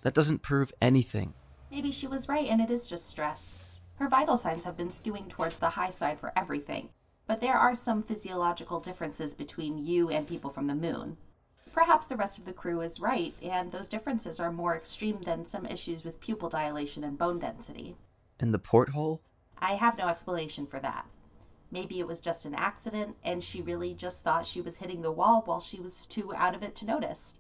That 0.01 0.15
doesn't 0.15 0.41
prove 0.41 0.73
anything. 0.81 1.35
Maybe 1.69 1.91
she 1.91 2.07
was 2.07 2.27
right, 2.27 2.47
and 2.47 2.59
it 2.59 2.71
is 2.71 2.87
just 2.87 3.07
stress. 3.07 3.55
Her 3.97 4.09
vital 4.09 4.35
signs 4.35 4.63
have 4.63 4.75
been 4.75 4.89
skewing 4.89 5.29
towards 5.29 5.59
the 5.59 5.69
high 5.69 5.91
side 5.91 6.19
for 6.19 6.33
everything, 6.35 6.89
but 7.29 7.41
there 7.41 7.59
are 7.59 7.75
some 7.75 8.01
physiological 8.01 8.79
differences 8.79 9.35
between 9.35 9.77
you 9.77 10.09
and 10.09 10.25
people 10.25 10.49
from 10.49 10.65
the 10.65 10.73
moon. 10.73 11.15
Perhaps 11.71 12.07
the 12.07 12.15
rest 12.15 12.39
of 12.39 12.45
the 12.45 12.51
crew 12.51 12.81
is 12.81 12.99
right, 12.99 13.35
and 13.39 13.71
those 13.71 13.87
differences 13.87 14.39
are 14.39 14.51
more 14.51 14.75
extreme 14.75 15.21
than 15.21 15.45
some 15.45 15.67
issues 15.67 16.03
with 16.03 16.19
pupil 16.19 16.49
dilation 16.49 17.03
and 17.03 17.19
bone 17.19 17.37
density. 17.37 17.95
And 18.39 18.51
the 18.51 18.57
porthole? 18.57 19.21
I 19.59 19.73
have 19.73 19.95
no 19.95 20.07
explanation 20.07 20.65
for 20.65 20.79
that. 20.79 21.05
Maybe 21.69 21.99
it 21.99 22.07
was 22.07 22.19
just 22.19 22.47
an 22.47 22.55
accident 22.55 23.15
and 23.23 23.43
she 23.43 23.61
really 23.61 23.93
just 23.93 24.23
thought 24.23 24.43
she 24.43 24.59
was 24.59 24.79
hitting 24.79 25.03
the 25.03 25.11
wall 25.11 25.43
while 25.45 25.59
she 25.59 25.79
was 25.79 26.07
too 26.07 26.33
out 26.33 26.55
of 26.55 26.63
it 26.63 26.73
to 26.77 26.85
notice. 26.87 27.35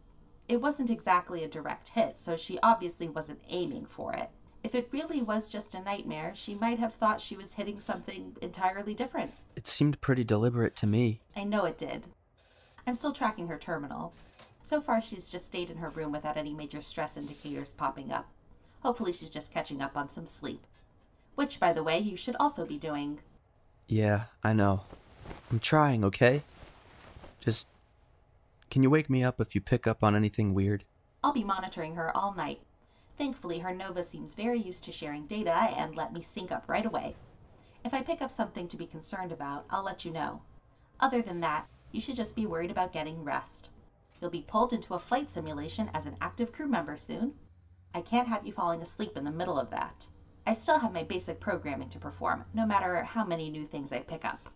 It 0.47 0.61
wasn't 0.61 0.91
exactly 0.91 1.43
a 1.43 1.47
direct 1.47 1.89
hit, 1.89 2.19
so 2.19 2.37
she 2.37 2.59
obviously 2.61 3.09
wasn't 3.09 3.41
aiming 3.49 3.87
for 3.87 4.13
it. 4.13 4.29
If 4.63 4.75
it 4.75 4.89
really 4.91 5.21
was 5.21 5.47
just 5.47 5.73
a 5.73 5.81
nightmare, 5.81 6.33
she 6.35 6.53
might 6.53 6.79
have 6.79 6.93
thought 6.93 7.21
she 7.21 7.37
was 7.37 7.53
hitting 7.53 7.79
something 7.79 8.35
entirely 8.41 8.93
different. 8.93 9.31
Seemed 9.69 10.01
pretty 10.01 10.23
deliberate 10.23 10.75
to 10.77 10.87
me. 10.87 11.21
I 11.35 11.43
know 11.43 11.65
it 11.65 11.77
did. 11.77 12.07
I'm 12.87 12.95
still 12.95 13.11
tracking 13.11 13.47
her 13.47 13.57
terminal. 13.57 14.13
So 14.63 14.81
far, 14.81 14.99
she's 14.99 15.31
just 15.31 15.45
stayed 15.45 15.69
in 15.69 15.77
her 15.77 15.89
room 15.89 16.11
without 16.11 16.37
any 16.37 16.53
major 16.53 16.81
stress 16.81 17.15
indicators 17.17 17.71
popping 17.71 18.11
up. 18.11 18.27
Hopefully, 18.81 19.13
she's 19.13 19.29
just 19.29 19.53
catching 19.53 19.79
up 19.79 19.95
on 19.95 20.09
some 20.09 20.25
sleep. 20.25 20.65
Which, 21.35 21.59
by 21.59 21.71
the 21.71 21.83
way, 21.83 21.99
you 21.99 22.17
should 22.17 22.35
also 22.39 22.65
be 22.65 22.77
doing. 22.77 23.19
Yeah, 23.87 24.23
I 24.43 24.53
know. 24.53 24.81
I'm 25.51 25.59
trying, 25.59 26.03
okay? 26.03 26.41
Just. 27.39 27.67
Can 28.71 28.83
you 28.83 28.89
wake 28.89 29.09
me 29.09 29.23
up 29.23 29.39
if 29.39 29.53
you 29.53 29.61
pick 29.61 29.85
up 29.85 30.03
on 30.03 30.15
anything 30.15 30.53
weird? 30.53 30.83
I'll 31.23 31.31
be 31.31 31.43
monitoring 31.43 31.95
her 31.95 32.15
all 32.17 32.33
night. 32.33 32.59
Thankfully, 33.17 33.59
her 33.59 33.73
Nova 33.73 34.01
seems 34.01 34.33
very 34.33 34.59
used 34.59 34.83
to 34.85 34.91
sharing 34.91 35.27
data 35.27 35.53
and 35.77 35.95
let 35.95 36.11
me 36.11 36.21
sync 36.21 36.51
up 36.51 36.63
right 36.67 36.85
away. 36.85 37.15
If 37.85 37.93
I 37.93 38.01
pick 38.01 38.21
up 38.21 38.31
something 38.31 38.67
to 38.67 38.77
be 38.77 38.85
concerned 38.85 39.31
about, 39.31 39.65
I'll 39.69 39.83
let 39.83 40.03
you 40.03 40.11
know. 40.11 40.41
Other 40.99 41.21
than 41.21 41.39
that, 41.39 41.67
you 41.91 42.01
should 42.01 42.15
just 42.15 42.35
be 42.35 42.45
worried 42.45 42.71
about 42.71 42.93
getting 42.93 43.23
rest. 43.23 43.69
You'll 44.19 44.29
be 44.29 44.41
pulled 44.45 44.73
into 44.73 44.93
a 44.93 44.99
flight 44.99 45.29
simulation 45.29 45.89
as 45.93 46.05
an 46.05 46.17
active 46.19 46.51
crew 46.51 46.67
member 46.67 46.97
soon. 46.97 47.33
I 47.93 48.01
can't 48.01 48.27
have 48.27 48.45
you 48.45 48.51
falling 48.51 48.81
asleep 48.81 49.15
in 49.15 49.23
the 49.23 49.31
middle 49.31 49.59
of 49.59 49.69
that. 49.71 50.07
I 50.45 50.53
still 50.53 50.79
have 50.79 50.93
my 50.93 51.03
basic 51.03 51.39
programming 51.39 51.89
to 51.89 51.99
perform, 51.99 52.45
no 52.53 52.65
matter 52.65 53.01
how 53.03 53.23
many 53.23 53.49
new 53.49 53.65
things 53.65 53.91
I 53.91 53.99
pick 53.99 54.25
up. 54.25 54.49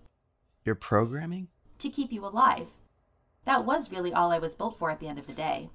You're 0.65 0.75
programming? 0.75 1.47
To 1.79 1.89
keep 1.89 2.11
you 2.11 2.25
alive. 2.25 2.67
That 3.45 3.65
was 3.65 3.91
really 3.91 4.13
all 4.13 4.31
I 4.31 4.39
was 4.39 4.55
built 4.55 4.77
for 4.77 4.91
at 4.91 4.99
the 4.99 5.07
end 5.07 5.19
of 5.19 5.27
the 5.27 5.33
day. 5.33 5.69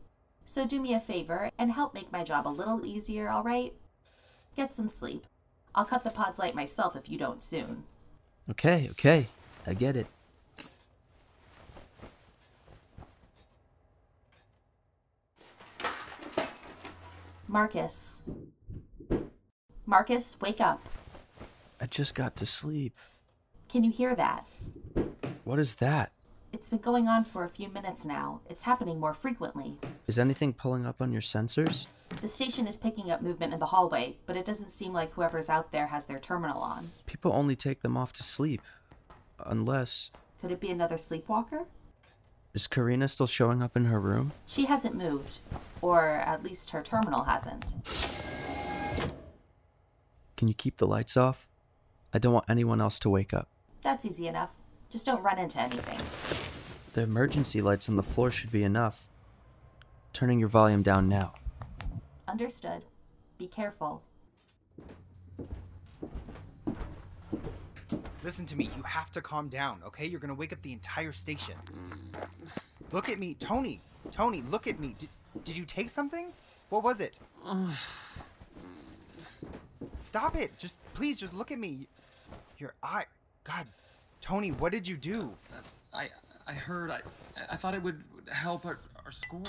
So 0.45 0.67
do 0.67 0.81
me 0.81 0.95
a 0.95 1.01
favor 1.01 1.51
and 1.59 1.73
help 1.73 1.95
make 1.95 2.13
my 2.13 2.25
job 2.25 2.47
a 2.47 2.49
little 2.49 2.87
easier, 2.87 3.31
alright? 3.31 3.75
Get 4.57 4.73
some 4.73 4.89
sleep. 4.89 5.27
I'll 5.79 5.85
cut 5.85 6.03
the 6.03 6.11
pod's 6.11 6.41
light 6.41 6.57
myself 6.57 6.97
if 6.97 7.09
you 7.09 7.17
don't 7.17 7.41
soon. 7.41 7.85
Okay, 8.51 8.89
okay. 8.91 9.29
I 9.65 9.75
get 9.75 9.95
it. 9.95 10.09
Marcus. 17.47 18.23
Marcus, 19.87 20.37
wake 20.41 20.61
up. 20.61 20.85
I 21.81 21.87
just 21.87 22.17
got 22.17 22.35
to 22.37 22.45
sleep. 22.45 22.97
Can 23.69 23.85
you 23.85 23.93
hear 23.93 24.17
that? 24.17 24.49
What 25.45 25.61
is 25.61 25.77
that? 25.77 26.11
It's 26.53 26.69
been 26.69 26.81
going 26.81 27.07
on 27.07 27.25
for 27.25 27.45
a 27.45 27.49
few 27.49 27.69
minutes 27.69 28.05
now. 28.05 28.41
It's 28.51 28.65
happening 28.65 28.99
more 28.99 29.15
frequently. 29.15 29.79
Is 30.09 30.19
anything 30.19 30.55
pulling 30.55 30.85
up 30.85 31.01
on 31.01 31.13
your 31.13 31.23
sensors? 31.23 31.87
The 32.21 32.29
station 32.29 32.67
is 32.67 32.77
picking 32.77 33.13
up 33.13 33.23
movement 33.23 33.53
in 33.53 33.61
the 33.61 33.67
hallway, 33.67 34.17
but 34.27 34.37
it 34.37 34.45
doesn't 34.45 34.73
seem 34.73 34.93
like 34.93 35.13
whoever's 35.13 35.49
out 35.49 35.71
there 35.71 35.87
has 35.87 36.07
their 36.07 36.19
terminal 36.19 36.61
on. 36.61 36.91
People 37.07 37.33
only 37.33 37.55
take 37.55 37.83
them 37.83 37.97
off 37.97 38.13
to 38.15 38.25
sleep. 38.25 38.61
Unless. 39.47 40.11
Could 40.41 40.51
it 40.51 40.61
be 40.61 40.71
another 40.71 40.97
sleepwalker? 40.97 41.67
Is 42.55 42.67
Carina 42.67 43.07
still 43.07 43.29
showing 43.29 43.63
up 43.63 43.77
in 43.77 43.85
her 43.85 44.01
room? 44.01 44.33
She 44.47 44.65
hasn't 44.65 44.97
moved, 44.97 45.39
or 45.81 46.07
at 46.07 46.43
least 46.43 46.71
her 46.71 46.83
terminal 46.83 47.23
hasn't. 47.23 47.73
Can 50.37 50.49
you 50.49 50.55
keep 50.55 50.79
the 50.79 50.87
lights 50.87 51.17
off? 51.17 51.47
I 52.13 52.19
don't 52.19 52.33
want 52.33 52.47
anyone 52.49 52.81
else 52.81 52.99
to 53.01 53.11
wake 53.11 53.33
up. 53.33 53.49
That's 53.83 54.05
easy 54.05 54.27
enough. 54.27 54.51
Just 54.91 55.07
don't 55.07 55.23
run 55.23 55.39
into 55.39 55.61
anything. 55.61 56.01
The 56.95 57.03
emergency 57.03 57.61
lights 57.61 57.89
on 57.89 57.95
the 57.95 58.03
floor 58.03 58.33
should 58.33 58.51
be 58.51 58.65
enough. 58.65 59.07
Turning 60.13 60.41
your 60.41 60.49
volume 60.49 60.83
down 60.83 61.09
now. 61.09 61.35
Understood. 62.29 62.85
Be 63.39 63.47
careful. 63.47 64.03
Listen 68.23 68.45
to 68.47 68.57
me. 68.57 68.71
You 68.77 68.83
have 68.83 69.11
to 69.13 69.23
calm 69.23 69.49
down, 69.49 69.81
okay? 69.87 70.05
You're 70.05 70.21
gonna 70.21 70.35
wake 70.35 70.53
up 70.53 70.61
the 70.61 70.73
entire 70.73 71.13
station. 71.13 71.55
Look 72.93 73.09
at 73.09 73.19
me, 73.19 73.35
Tony. 73.35 73.81
Tony, 74.11 74.43
look 74.43 74.67
at 74.67 74.79
me. 74.79 74.95
Did, 74.99 75.09
did 75.45 75.57
you 75.57 75.65
take 75.65 75.89
something? 75.89 76.33
What 76.69 76.83
was 76.83 77.01
it? 77.01 77.19
Stop 80.01 80.37
it. 80.37 80.59
Just 80.59 80.79
please, 80.95 81.19
just 81.19 81.33
look 81.33 81.51
at 81.51 81.59
me. 81.59 81.87
Your 82.59 82.75
eye. 82.83 83.05
God, 83.45 83.67
Tony, 84.21 84.51
what 84.51 84.73
did 84.73 84.87
you 84.87 84.97
do? 84.97 85.33
I 85.95 86.11
I 86.47 86.53
heard 86.53 86.91
I 86.91 87.01
I 87.51 87.57
thought 87.57 87.75
it 87.75 87.83
would 87.83 88.05
help 88.31 88.67
our, 88.67 88.79
our 89.05 89.11
score. 89.11 89.43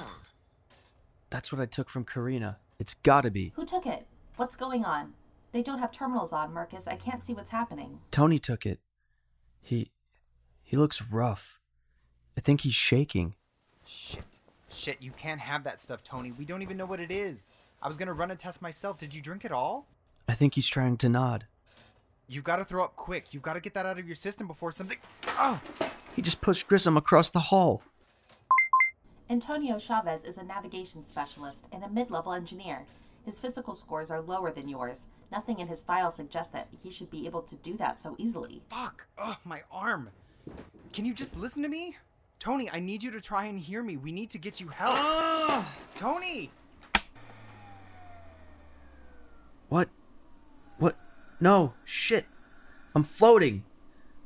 That's 1.29 1.51
what 1.51 1.59
I 1.59 1.65
took 1.65 1.89
from 1.89 2.05
Carina. 2.05 2.57
It's 2.79 2.93
gotta 2.93 3.29
be. 3.29 3.51
Who 3.55 3.65
took 3.65 3.85
it? 3.85 4.07
What's 4.37 4.55
going 4.55 4.85
on? 4.85 5.13
They 5.51 5.61
don't 5.61 5.79
have 5.79 5.91
terminals 5.91 6.31
on, 6.31 6.53
Marcus. 6.53 6.87
I 6.87 6.95
can't 6.95 7.23
see 7.23 7.33
what's 7.33 7.49
happening. 7.49 7.99
Tony 8.11 8.39
took 8.39 8.65
it. 8.65 8.79
He. 9.61 9.91
he 10.63 10.77
looks 10.77 11.01
rough. 11.01 11.59
I 12.37 12.41
think 12.41 12.61
he's 12.61 12.75
shaking. 12.75 13.35
Shit. 13.85 14.23
Shit, 14.69 15.01
you 15.01 15.11
can't 15.11 15.41
have 15.41 15.63
that 15.63 15.79
stuff, 15.79 16.03
Tony. 16.03 16.31
We 16.31 16.45
don't 16.45 16.61
even 16.61 16.77
know 16.77 16.85
what 16.85 16.99
it 16.99 17.11
is. 17.11 17.51
I 17.81 17.87
was 17.87 17.97
gonna 17.97 18.13
run 18.13 18.31
a 18.31 18.35
test 18.35 18.61
myself. 18.61 18.97
Did 18.97 19.13
you 19.13 19.21
drink 19.21 19.43
it 19.43 19.51
all? 19.51 19.87
I 20.27 20.35
think 20.35 20.53
he's 20.53 20.67
trying 20.67 20.97
to 20.97 21.09
nod. 21.09 21.47
You've 22.27 22.43
got 22.43 22.57
to 22.57 22.63
throw 22.63 22.83
up 22.83 22.95
quick. 22.95 23.33
You've 23.33 23.41
got 23.41 23.53
to 23.53 23.59
get 23.59 23.73
that 23.73 23.87
out 23.87 23.97
of 23.97 24.05
your 24.05 24.15
system 24.15 24.45
before 24.45 24.71
something. 24.71 24.99
Oh! 25.29 25.59
He 26.15 26.21
just 26.21 26.41
pushed 26.41 26.67
Grissom 26.67 26.95
across 26.95 27.31
the 27.31 27.39
hall. 27.39 27.81
Antonio 29.31 29.77
Chavez 29.77 30.23
is 30.23 30.39
a 30.39 30.43
navigation 30.43 31.03
specialist 31.03 31.67
and 31.71 31.83
a 31.83 31.89
mid 31.89 32.09
level 32.09 32.33
engineer. 32.33 32.85
His 33.23 33.39
physical 33.39 33.75
scores 33.75 34.09
are 34.09 34.21
lower 34.21 34.49
than 34.49 34.67
yours. 34.67 35.05
Nothing 35.31 35.59
in 35.59 35.67
his 35.67 35.83
file 35.83 36.09
suggests 36.09 36.51
that 36.53 36.67
he 36.81 36.89
should 36.89 37.11
be 37.11 37.27
able 37.27 37.43
to 37.43 37.55
do 37.57 37.77
that 37.77 37.99
so 37.99 38.15
easily. 38.17 38.63
Fuck! 38.69 39.05
Ugh, 39.19 39.37
my 39.45 39.61
arm. 39.71 40.09
Can 40.93 41.05
you 41.05 41.13
just 41.13 41.37
listen 41.37 41.61
to 41.61 41.69
me? 41.69 41.95
Tony, 42.39 42.71
I 42.71 42.79
need 42.79 43.03
you 43.03 43.11
to 43.11 43.21
try 43.21 43.45
and 43.45 43.59
hear 43.59 43.83
me. 43.83 43.97
We 43.97 44.11
need 44.11 44.31
to 44.31 44.39
get 44.39 44.59
you 44.59 44.69
help. 44.69 45.63
Tony! 45.95 46.49
What? 49.67 49.89
What? 50.79 50.95
No, 51.39 51.73
shit. 51.85 52.25
I'm 52.95 53.03
floating. 53.03 53.63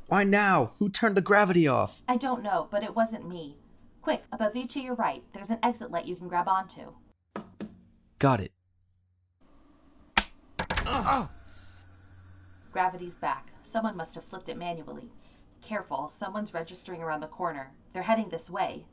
Why 0.07 0.23
now? 0.23 0.71
Who 0.79 0.87
turned 0.87 1.17
the 1.17 1.21
gravity 1.21 1.67
off? 1.67 2.01
I 2.07 2.15
don't 2.15 2.41
know, 2.41 2.69
but 2.71 2.83
it 2.83 2.95
wasn't 2.95 3.27
me. 3.27 3.57
Quick, 4.03 4.25
above 4.33 4.53
you 4.53 4.67
to 4.67 4.81
your 4.81 4.95
right, 4.95 5.23
there's 5.31 5.49
an 5.49 5.59
exit 5.63 5.89
light 5.89 6.05
you 6.05 6.17
can 6.17 6.27
grab 6.27 6.49
onto. 6.49 6.91
Got 8.19 8.41
it. 8.41 8.51
Oh! 10.85 11.29
Gravity's 12.73 13.17
back. 13.17 13.53
Someone 13.61 13.95
must 13.95 14.15
have 14.15 14.25
flipped 14.25 14.49
it 14.49 14.57
manually. 14.57 15.09
Careful, 15.61 16.09
someone's 16.09 16.53
registering 16.53 17.01
around 17.01 17.21
the 17.21 17.27
corner. 17.27 17.71
They're 17.93 18.03
heading 18.03 18.27
this 18.27 18.49
way. 18.49 18.87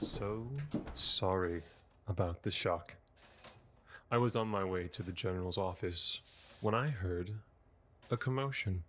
So 0.00 0.48
sorry 0.94 1.62
about 2.08 2.42
the 2.42 2.50
shock. 2.50 2.96
I 4.10 4.18
was 4.18 4.34
on 4.34 4.48
my 4.48 4.64
way 4.64 4.88
to 4.88 5.02
the 5.04 5.12
general's 5.12 5.58
office 5.58 6.20
when 6.60 6.74
I 6.74 6.88
heard 6.88 7.34
a 8.10 8.16
commotion. 8.16 8.82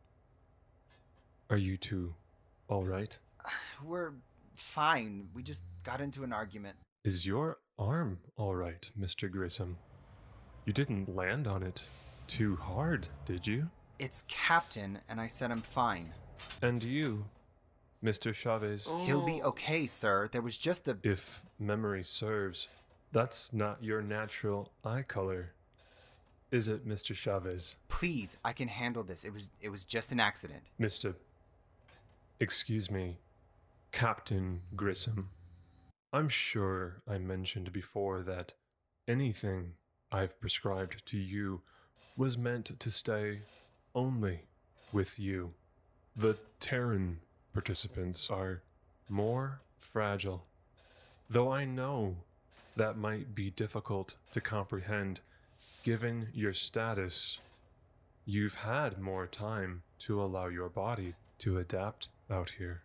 Are 1.51 1.57
you 1.57 1.77
two 1.77 2.15
all 2.67 2.85
right? 2.85 3.17
We're 3.83 4.13
fine. 4.55 5.29
We 5.33 5.43
just 5.43 5.63
got 5.83 6.01
into 6.01 6.23
an 6.23 6.33
argument. 6.33 6.75
Is 7.03 7.25
your 7.25 7.57
arm 7.79 8.19
all 8.35 8.55
right, 8.55 8.89
Mr. 8.99 9.31
Grissom? 9.31 9.77
You 10.65 10.73
didn't 10.73 11.15
land 11.15 11.47
on 11.47 11.63
it 11.63 11.87
too 12.27 12.57
hard, 12.57 13.07
did 13.25 13.47
you? 13.47 13.69
It's 13.99 14.25
Captain, 14.27 14.99
and 15.07 15.21
I 15.21 15.27
said 15.27 15.49
I'm 15.51 15.61
fine. 15.61 16.13
And 16.61 16.83
you, 16.83 17.25
Mr. 18.03 18.33
Chavez? 18.33 18.89
He'll 19.01 19.25
be 19.25 19.41
okay, 19.41 19.87
sir. 19.87 20.29
There 20.31 20.41
was 20.41 20.57
just 20.57 20.87
a. 20.87 20.97
If 21.03 21.41
memory 21.57 22.03
serves, 22.03 22.67
that's 23.11 23.53
not 23.53 23.83
your 23.83 24.01
natural 24.01 24.71
eye 24.83 25.03
color. 25.03 25.53
Is 26.51 26.67
it, 26.67 26.87
Mr. 26.87 27.15
Chavez? 27.15 27.77
Please, 27.89 28.37
I 28.43 28.53
can 28.53 28.67
handle 28.67 29.03
this. 29.03 29.23
It 29.23 29.33
was 29.33 29.51
it 29.61 29.69
was 29.69 29.83
just 29.83 30.11
an 30.11 30.19
accident. 30.19 30.63
Mr. 30.79 31.15
Excuse 32.39 32.91
me, 32.91 33.17
Captain 33.91 34.61
Grissom. 34.75 35.29
I'm 36.13 36.29
sure 36.29 37.01
I 37.07 37.17
mentioned 37.17 37.73
before 37.73 38.21
that 38.21 38.53
anything 39.07 39.73
I've 40.11 40.39
prescribed 40.39 41.03
to 41.07 41.17
you 41.17 41.61
was 42.15 42.37
meant 42.37 42.79
to 42.79 42.91
stay 42.91 43.39
only 43.95 44.41
with 44.91 45.17
you. 45.17 45.55
The 46.15 46.37
Terran 46.59 47.21
participants 47.53 48.29
are 48.29 48.61
more 49.09 49.61
fragile. 49.79 50.45
Though 51.27 51.51
I 51.51 51.65
know 51.65 52.17
that 52.75 52.99
might 52.99 53.33
be 53.33 53.49
difficult 53.49 54.13
to 54.33 54.41
comprehend 54.41 55.21
given 55.83 56.27
your 56.35 56.53
status, 56.53 57.39
you've 58.25 58.55
had 58.55 58.99
more 58.99 59.25
time 59.25 59.81
to 59.99 60.21
allow 60.21 60.49
your 60.49 60.69
body 60.69 61.15
to 61.39 61.57
adapt 61.57 62.09
out 62.29 62.51
here. 62.57 62.81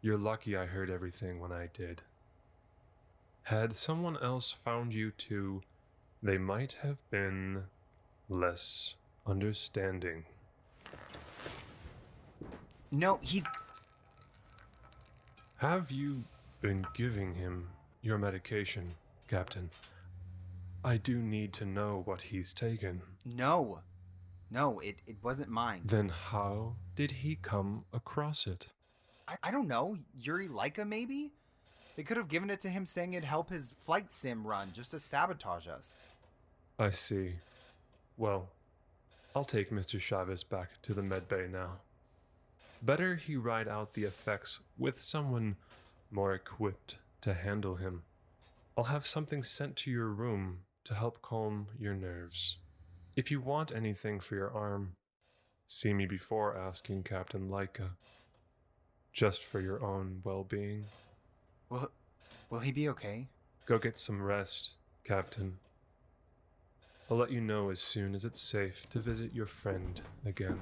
You're 0.00 0.18
lucky 0.18 0.56
I 0.56 0.66
heard 0.66 0.90
everything 0.90 1.40
when 1.40 1.52
I 1.52 1.68
did. 1.72 2.02
Had 3.44 3.74
someone 3.74 4.16
else 4.22 4.52
found 4.52 4.94
you 4.94 5.10
too, 5.10 5.62
they 6.22 6.38
might 6.38 6.74
have 6.82 6.98
been 7.10 7.64
less 8.28 8.96
understanding. 9.26 10.24
No, 12.90 13.18
he's. 13.22 13.44
Have 15.56 15.90
you 15.90 16.24
been 16.60 16.86
giving 16.94 17.34
him 17.34 17.68
your 18.02 18.18
medication, 18.18 18.94
Captain? 19.28 19.70
I 20.84 20.96
do 20.96 21.18
need 21.18 21.52
to 21.54 21.64
know 21.64 22.02
what 22.04 22.22
he's 22.22 22.52
taken. 22.52 23.02
No. 23.24 23.80
No, 24.52 24.80
it, 24.80 24.96
it 25.06 25.16
wasn't 25.22 25.48
mine. 25.48 25.80
Then 25.86 26.10
how 26.10 26.74
did 26.94 27.10
he 27.10 27.36
come 27.36 27.86
across 27.90 28.46
it? 28.46 28.66
I, 29.26 29.36
I 29.44 29.50
don't 29.50 29.66
know. 29.66 29.96
Yuri 30.14 30.46
Laika, 30.46 30.86
maybe? 30.86 31.32
They 31.96 32.02
could 32.02 32.18
have 32.18 32.28
given 32.28 32.50
it 32.50 32.60
to 32.60 32.68
him 32.68 32.84
saying 32.84 33.14
it'd 33.14 33.24
help 33.24 33.48
his 33.48 33.74
flight 33.80 34.12
sim 34.12 34.46
run 34.46 34.70
just 34.74 34.90
to 34.90 35.00
sabotage 35.00 35.68
us. 35.68 35.96
I 36.78 36.90
see. 36.90 37.36
Well, 38.18 38.50
I'll 39.34 39.44
take 39.44 39.70
Mr. 39.70 39.98
Chavez 39.98 40.44
back 40.44 40.82
to 40.82 40.92
the 40.92 41.02
medbay 41.02 41.50
now. 41.50 41.78
Better 42.82 43.16
he 43.16 43.36
ride 43.36 43.68
out 43.68 43.94
the 43.94 44.04
effects 44.04 44.60
with 44.76 45.00
someone 45.00 45.56
more 46.10 46.34
equipped 46.34 46.98
to 47.22 47.32
handle 47.32 47.76
him. 47.76 48.02
I'll 48.76 48.84
have 48.84 49.06
something 49.06 49.42
sent 49.42 49.76
to 49.76 49.90
your 49.90 50.08
room 50.08 50.60
to 50.84 50.94
help 50.94 51.22
calm 51.22 51.68
your 51.78 51.94
nerves. 51.94 52.58
If 53.14 53.30
you 53.30 53.40
want 53.40 53.74
anything 53.74 54.20
for 54.20 54.36
your 54.36 54.50
arm, 54.50 54.96
see 55.66 55.92
me 55.92 56.06
before 56.06 56.56
asking 56.56 57.02
Captain 57.02 57.50
Leica. 57.50 57.90
Just 59.12 59.44
for 59.44 59.60
your 59.60 59.84
own 59.84 60.22
well 60.24 60.44
being. 60.44 60.86
Will, 61.68 61.90
will 62.48 62.60
he 62.60 62.72
be 62.72 62.88
okay? 62.88 63.28
Go 63.66 63.78
get 63.78 63.98
some 63.98 64.22
rest, 64.22 64.76
Captain. 65.04 65.58
I'll 67.10 67.18
let 67.18 67.30
you 67.30 67.42
know 67.42 67.68
as 67.68 67.80
soon 67.80 68.14
as 68.14 68.24
it's 68.24 68.40
safe 68.40 68.88
to 68.88 68.98
visit 68.98 69.34
your 69.34 69.44
friend 69.44 70.00
again. 70.24 70.58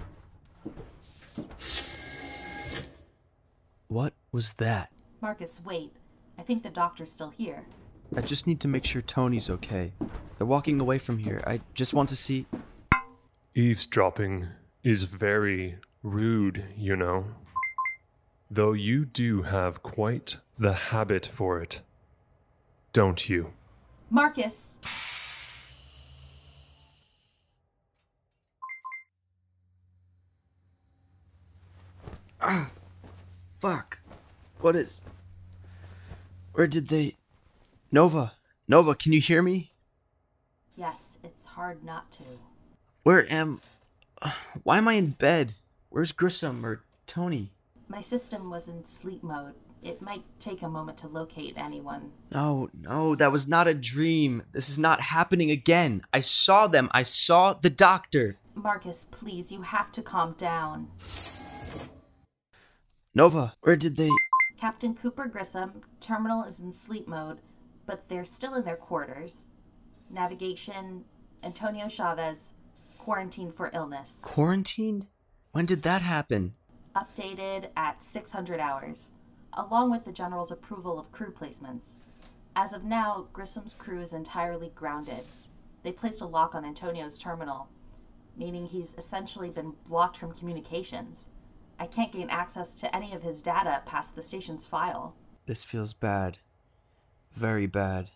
What 3.87 4.15
was 4.33 4.55
that? 4.55 4.91
Marcus, 5.21 5.61
wait. 5.65 5.93
I 6.37 6.43
think 6.43 6.65
the 6.65 6.71
doctor's 6.71 7.13
still 7.13 7.31
here. 7.31 7.67
I 8.17 8.21
just 8.23 8.47
need 8.47 8.61
to 8.61 8.69
make 8.69 8.85
sure 8.85 9.03
Tony's 9.03 9.49
okay. 9.49 9.93
They're 10.37 10.47
walking 10.47 10.81
away 10.81 10.99
from 10.99 11.19
here. 11.19 11.43
I 11.47 11.61
just 11.75 11.95
want 11.95 12.09
to 12.09 12.17
see. 12.17 12.47
Eavesdropping 13.55 14.49
is 14.83 15.05
very 15.05 15.77
rude, 16.03 16.65
you 16.77 16.97
know. 16.97 17.27
Though 18.51 18.73
you 18.73 19.05
do 19.05 19.43
have 19.43 19.83
quite 19.83 20.39
the 20.59 20.73
habit 20.73 21.25
for 21.25 21.61
it. 21.63 21.83
Don't 22.93 23.29
you? 23.29 23.53
Marcus! 24.11 24.79
Ah, 32.41 32.71
fuck. 33.61 34.01
What 34.61 34.75
is. 34.75 35.05
Where 36.55 36.67
did 36.67 36.89
they. 36.89 37.17
Nova, 37.93 38.35
Nova, 38.69 38.95
can 38.95 39.13
you 39.13 39.21
hear 39.21 39.43
me? 39.43 39.73
Yes, 40.77 41.19
it's 41.25 41.45
hard 41.45 41.83
not 41.85 42.13
to. 42.13 42.23
Where 43.03 43.31
am. 43.31 43.61
Why 44.63 44.79
am 44.79 44.87
I 44.87 44.93
in 44.95 45.11
bed? 45.11 45.55
Where's 45.89 46.13
Grissom 46.13 46.65
or 46.65 46.83
Tony? 47.09 47.51
My 47.89 48.01
system 48.01 48.49
was 48.49 48.69
in 48.69 48.85
sleep 48.85 49.25
mode. 49.25 49.55
It 49.83 50.01
might 50.01 50.23
take 50.39 50.63
a 50.63 50.69
moment 50.69 50.99
to 50.99 51.09
locate 51.09 51.55
anyone. 51.57 52.13
No, 52.31 52.71
no, 52.79 53.17
that 53.17 53.33
was 53.33 53.49
not 53.49 53.67
a 53.67 53.75
dream. 53.75 54.45
This 54.53 54.69
is 54.69 54.79
not 54.79 55.01
happening 55.01 55.51
again. 55.51 56.03
I 56.13 56.21
saw 56.21 56.69
them. 56.69 56.91
I 56.93 57.03
saw 57.03 57.55
the 57.55 57.71
doctor. 57.71 58.37
Marcus, 58.55 59.05
please, 59.05 59.51
you 59.51 59.63
have 59.63 59.91
to 59.93 60.03
calm 60.03 60.35
down. 60.35 60.91
Nova, 63.15 63.55
where 63.63 63.77
did 63.77 63.97
they. 63.97 64.11
Captain 64.59 64.95
Cooper 64.95 65.27
Grissom, 65.27 65.81
terminal 65.99 66.45
is 66.45 66.61
in 66.61 66.71
sleep 66.71 67.09
mode, 67.09 67.41
but 67.91 68.09
they're 68.09 68.25
still 68.25 68.55
in 68.55 68.63
their 68.63 68.77
quarters. 68.77 69.49
Navigation, 70.09 71.05
Antonio 71.43 71.89
Chavez, 71.89 72.53
quarantined 72.99 73.53
for 73.53 73.69
illness. 73.75 74.21
Quarantined? 74.23 75.09
When 75.51 75.67
did 75.67 75.83
that 75.83 76.01
happen? 76.01 76.55
Updated 76.95 77.71
at 77.77 78.05
600 78.05 78.61
hours, 78.61 79.11
along 79.55 79.91
with 79.91 80.05
the 80.05 80.13
General's 80.13 80.53
approval 80.53 81.01
of 81.01 81.11
crew 81.11 81.33
placements. 81.33 81.97
As 82.55 82.73
of 82.73 82.85
now, 82.85 83.27
Grissom's 83.33 83.75
crew 83.75 84.01
is 84.01 84.13
entirely 84.13 84.71
grounded. 84.73 85.25
They 85.83 85.91
placed 85.91 86.21
a 86.21 86.27
lock 86.27 86.55
on 86.55 86.65
Antonio's 86.65 87.19
terminal, 87.19 87.71
meaning 88.37 88.67
he's 88.67 88.95
essentially 88.97 89.51
been 89.51 89.75
blocked 89.89 90.17
from 90.17 90.33
communications. 90.33 91.27
I 91.77 91.87
can't 91.87 92.13
gain 92.13 92.31
access 92.31 92.77
to 92.77 92.95
any 92.95 93.15
of 93.15 93.25
his 93.25 93.43
data 93.43 93.83
past 93.85 94.15
the 94.15 94.23
station's 94.23 94.65
file. 94.65 95.17
This 95.47 95.65
feels 95.65 95.93
bad. 95.93 96.39
Very 97.35 97.67
bad. 97.67 98.11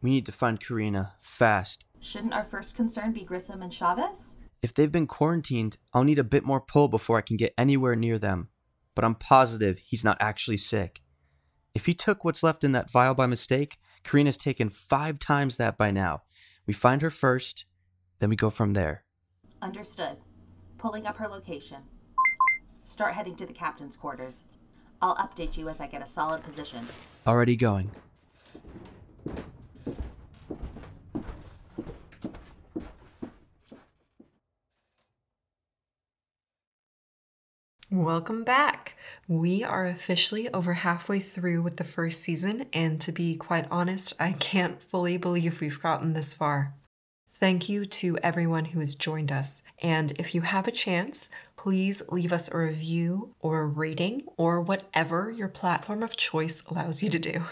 We 0.00 0.10
need 0.10 0.26
to 0.26 0.32
find 0.32 0.60
Carina 0.60 1.14
fast. 1.20 1.84
Shouldn't 2.00 2.34
our 2.34 2.44
first 2.44 2.76
concern 2.76 3.12
be 3.12 3.24
Grissom 3.24 3.62
and 3.62 3.72
Chavez? 3.72 4.36
If 4.62 4.74
they've 4.74 4.90
been 4.90 5.06
quarantined, 5.06 5.76
I'll 5.92 6.04
need 6.04 6.18
a 6.18 6.24
bit 6.24 6.44
more 6.44 6.60
pull 6.60 6.88
before 6.88 7.18
I 7.18 7.22
can 7.22 7.36
get 7.36 7.54
anywhere 7.56 7.96
near 7.96 8.18
them. 8.18 8.48
But 8.94 9.04
I'm 9.04 9.14
positive 9.14 9.78
he's 9.78 10.04
not 10.04 10.16
actually 10.20 10.58
sick. 10.58 11.02
If 11.74 11.86
he 11.86 11.94
took 11.94 12.24
what's 12.24 12.42
left 12.42 12.64
in 12.64 12.72
that 12.72 12.90
vial 12.90 13.14
by 13.14 13.26
mistake, 13.26 13.78
Carina's 14.02 14.36
taken 14.36 14.70
five 14.70 15.18
times 15.18 15.56
that 15.56 15.76
by 15.76 15.90
now. 15.90 16.22
We 16.66 16.74
find 16.74 17.02
her 17.02 17.10
first, 17.10 17.66
then 18.18 18.30
we 18.30 18.36
go 18.36 18.50
from 18.50 18.72
there. 18.74 19.04
Understood. 19.62 20.16
Pulling 20.76 21.06
up 21.06 21.16
her 21.16 21.28
location. 21.28 21.78
Start 22.84 23.14
heading 23.14 23.36
to 23.36 23.46
the 23.46 23.52
captain's 23.52 23.96
quarters. 23.96 24.44
I'll 25.00 25.16
update 25.16 25.56
you 25.56 25.68
as 25.68 25.80
I 25.80 25.86
get 25.86 26.02
a 26.02 26.06
solid 26.06 26.42
position. 26.42 26.86
Already 27.26 27.56
going. 27.56 27.90
Welcome 37.90 38.44
back. 38.44 38.96
We 39.26 39.64
are 39.64 39.86
officially 39.86 40.52
over 40.52 40.74
halfway 40.74 41.20
through 41.20 41.62
with 41.62 41.78
the 41.78 41.84
first 41.84 42.20
season, 42.20 42.66
and 42.72 43.00
to 43.00 43.12
be 43.12 43.34
quite 43.34 43.66
honest, 43.70 44.12
I 44.20 44.32
can't 44.32 44.82
fully 44.82 45.16
believe 45.16 45.60
we've 45.60 45.82
gotten 45.82 46.12
this 46.12 46.34
far. 46.34 46.74
Thank 47.40 47.68
you 47.68 47.86
to 47.86 48.18
everyone 48.22 48.66
who 48.66 48.80
has 48.80 48.94
joined 48.94 49.32
us. 49.32 49.62
And 49.82 50.12
if 50.12 50.34
you 50.34 50.42
have 50.42 50.68
a 50.68 50.72
chance, 50.72 51.30
please 51.58 52.02
leave 52.08 52.32
us 52.32 52.48
a 52.48 52.56
review 52.56 53.34
or 53.40 53.60
a 53.60 53.66
rating 53.66 54.22
or 54.36 54.60
whatever 54.60 55.30
your 55.30 55.48
platform 55.48 56.02
of 56.02 56.16
choice 56.16 56.62
allows 56.70 57.02
you 57.02 57.10
to 57.10 57.18
do. 57.18 57.42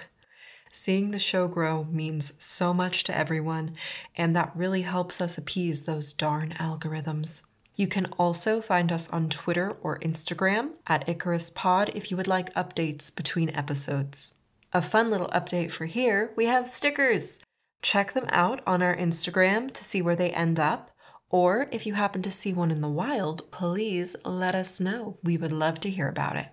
Seeing 0.73 1.11
the 1.11 1.19
show 1.19 1.49
grow 1.49 1.85
means 1.85 2.33
so 2.43 2.73
much 2.73 3.03
to 3.05 3.17
everyone, 3.17 3.75
and 4.17 4.35
that 4.37 4.53
really 4.55 4.83
helps 4.83 5.21
us 5.21 5.37
appease 5.37 5.83
those 5.83 6.13
darn 6.13 6.51
algorithms. 6.51 7.43
You 7.75 7.89
can 7.89 8.07
also 8.19 8.61
find 8.61 8.93
us 8.93 9.11
on 9.11 9.29
Twitter 9.29 9.77
or 9.83 9.99
Instagram 9.99 10.71
at 10.87 11.09
Icarus 11.09 11.51
Pod 11.51 11.91
if 11.95 12.11
you 12.11 12.17
would 12.17 12.29
like 12.29 12.55
updates 12.55 13.15
between 13.15 13.51
episodes. 13.51 14.35
A 14.73 14.81
fun 14.81 15.11
little 15.11 15.29
update 15.29 15.73
for 15.73 15.87
here 15.87 16.33
we 16.37 16.47
have 16.47 16.69
stickers. 16.69 17.41
Check 17.83 18.15
them 18.15 18.27
out 18.29 18.61
on 18.67 18.83
our 18.83 18.97
Instagram 18.97 19.73
to 19.73 19.85
see 19.85 20.01
where 20.01 20.17
they 20.17 20.31
end 20.31 20.61
up. 20.61 20.91
Or 21.31 21.69
if 21.73 21.87
you 21.87 21.95
happen 21.95 22.23
to 22.23 22.31
see 22.31 22.53
one 22.53 22.71
in 22.71 22.81
the 22.81 22.89
wild, 22.89 23.51
please 23.51 24.15
let 24.25 24.55
us 24.55 24.81
know. 24.81 25.19
We 25.23 25.37
would 25.37 25.53
love 25.53 25.81
to 25.81 25.91
hear 25.91 26.09
about 26.09 26.37
it. 26.37 26.49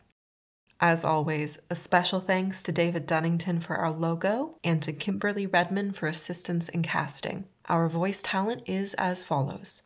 As 0.79 1.05
always, 1.05 1.59
a 1.69 1.75
special 1.75 2.19
thanks 2.19 2.61
to 2.63 2.71
David 2.71 3.07
Dunnington 3.07 3.61
for 3.61 3.77
our 3.77 3.91
logo 3.91 4.57
and 4.63 4.81
to 4.81 4.91
Kimberly 4.91 5.45
Redman 5.45 5.93
for 5.93 6.07
assistance 6.07 6.67
in 6.67 6.81
casting. 6.81 7.45
Our 7.69 7.87
voice 7.87 8.21
talent 8.21 8.63
is 8.65 8.93
as 8.95 9.23
follows 9.23 9.83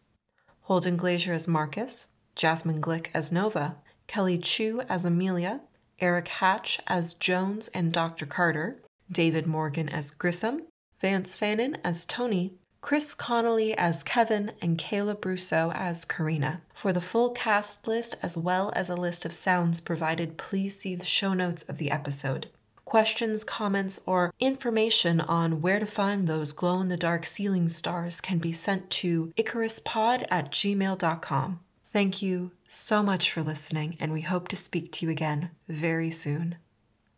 Holden 0.61 0.97
Glazer 0.97 1.35
as 1.35 1.47
Marcus, 1.47 2.07
Jasmine 2.35 2.81
Glick 2.81 3.09
as 3.13 3.31
Nova, 3.31 3.77
Kelly 4.07 4.37
Chu 4.37 4.81
as 4.89 5.05
Amelia, 5.05 5.61
Eric 5.99 6.27
Hatch 6.29 6.79
as 6.87 7.13
Jones 7.13 7.67
and 7.69 7.93
Dr. 7.93 8.25
Carter, 8.25 8.81
David 9.11 9.45
Morgan 9.45 9.89
as 9.89 10.11
Grissom, 10.11 10.63
Vance 10.99 11.37
Fannin 11.37 11.77
as 11.83 12.05
Tony, 12.05 12.55
Chris 12.87 13.13
Conley 13.13 13.77
as 13.77 14.01
Kevin, 14.01 14.53
and 14.61 14.77
Kayla 14.77 15.17
Brosseau 15.17 15.73
as 15.75 16.05
Carina. 16.05 16.61
For 16.73 16.93
the 16.93 17.01
full 17.01 17.31
cast 17.31 17.85
list, 17.85 18.15
as 18.23 18.37
well 18.37 18.71
as 18.77 18.89
a 18.89 18.95
list 18.95 19.25
of 19.25 19.33
sounds 19.33 19.81
provided, 19.81 20.37
please 20.37 20.79
see 20.79 20.95
the 20.95 21.03
show 21.03 21.33
notes 21.33 21.63
of 21.63 21.79
the 21.79 21.91
episode. 21.91 22.47
questions, 22.85 23.43
comments, 23.43 23.99
or 24.05 24.33
information 24.39 25.19
on 25.19 25.61
where 25.61 25.81
to 25.81 25.85
find 25.85 26.27
those 26.27 26.53
glow 26.53 26.79
in 26.79 26.87
the 26.87 26.95
dark 26.95 27.25
ceiling 27.25 27.67
stars 27.67 28.21
can 28.21 28.37
be 28.37 28.53
sent 28.53 28.89
to 28.89 29.33
icaruspod 29.37 30.25
at 30.31 30.53
gmail.com. 30.53 31.59
Thank 31.91 32.21
you 32.21 32.51
so 32.69 33.03
much 33.03 33.29
for 33.29 33.43
listening, 33.43 33.97
and 33.99 34.13
we 34.13 34.21
hope 34.21 34.47
to 34.47 34.55
speak 34.55 34.93
to 34.93 35.05
you 35.05 35.11
again 35.11 35.49
very 35.67 36.09
soon. 36.09 36.55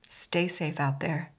Stay 0.07 0.47
safe 0.47 0.79
out 0.79 0.99
there. 0.99 1.31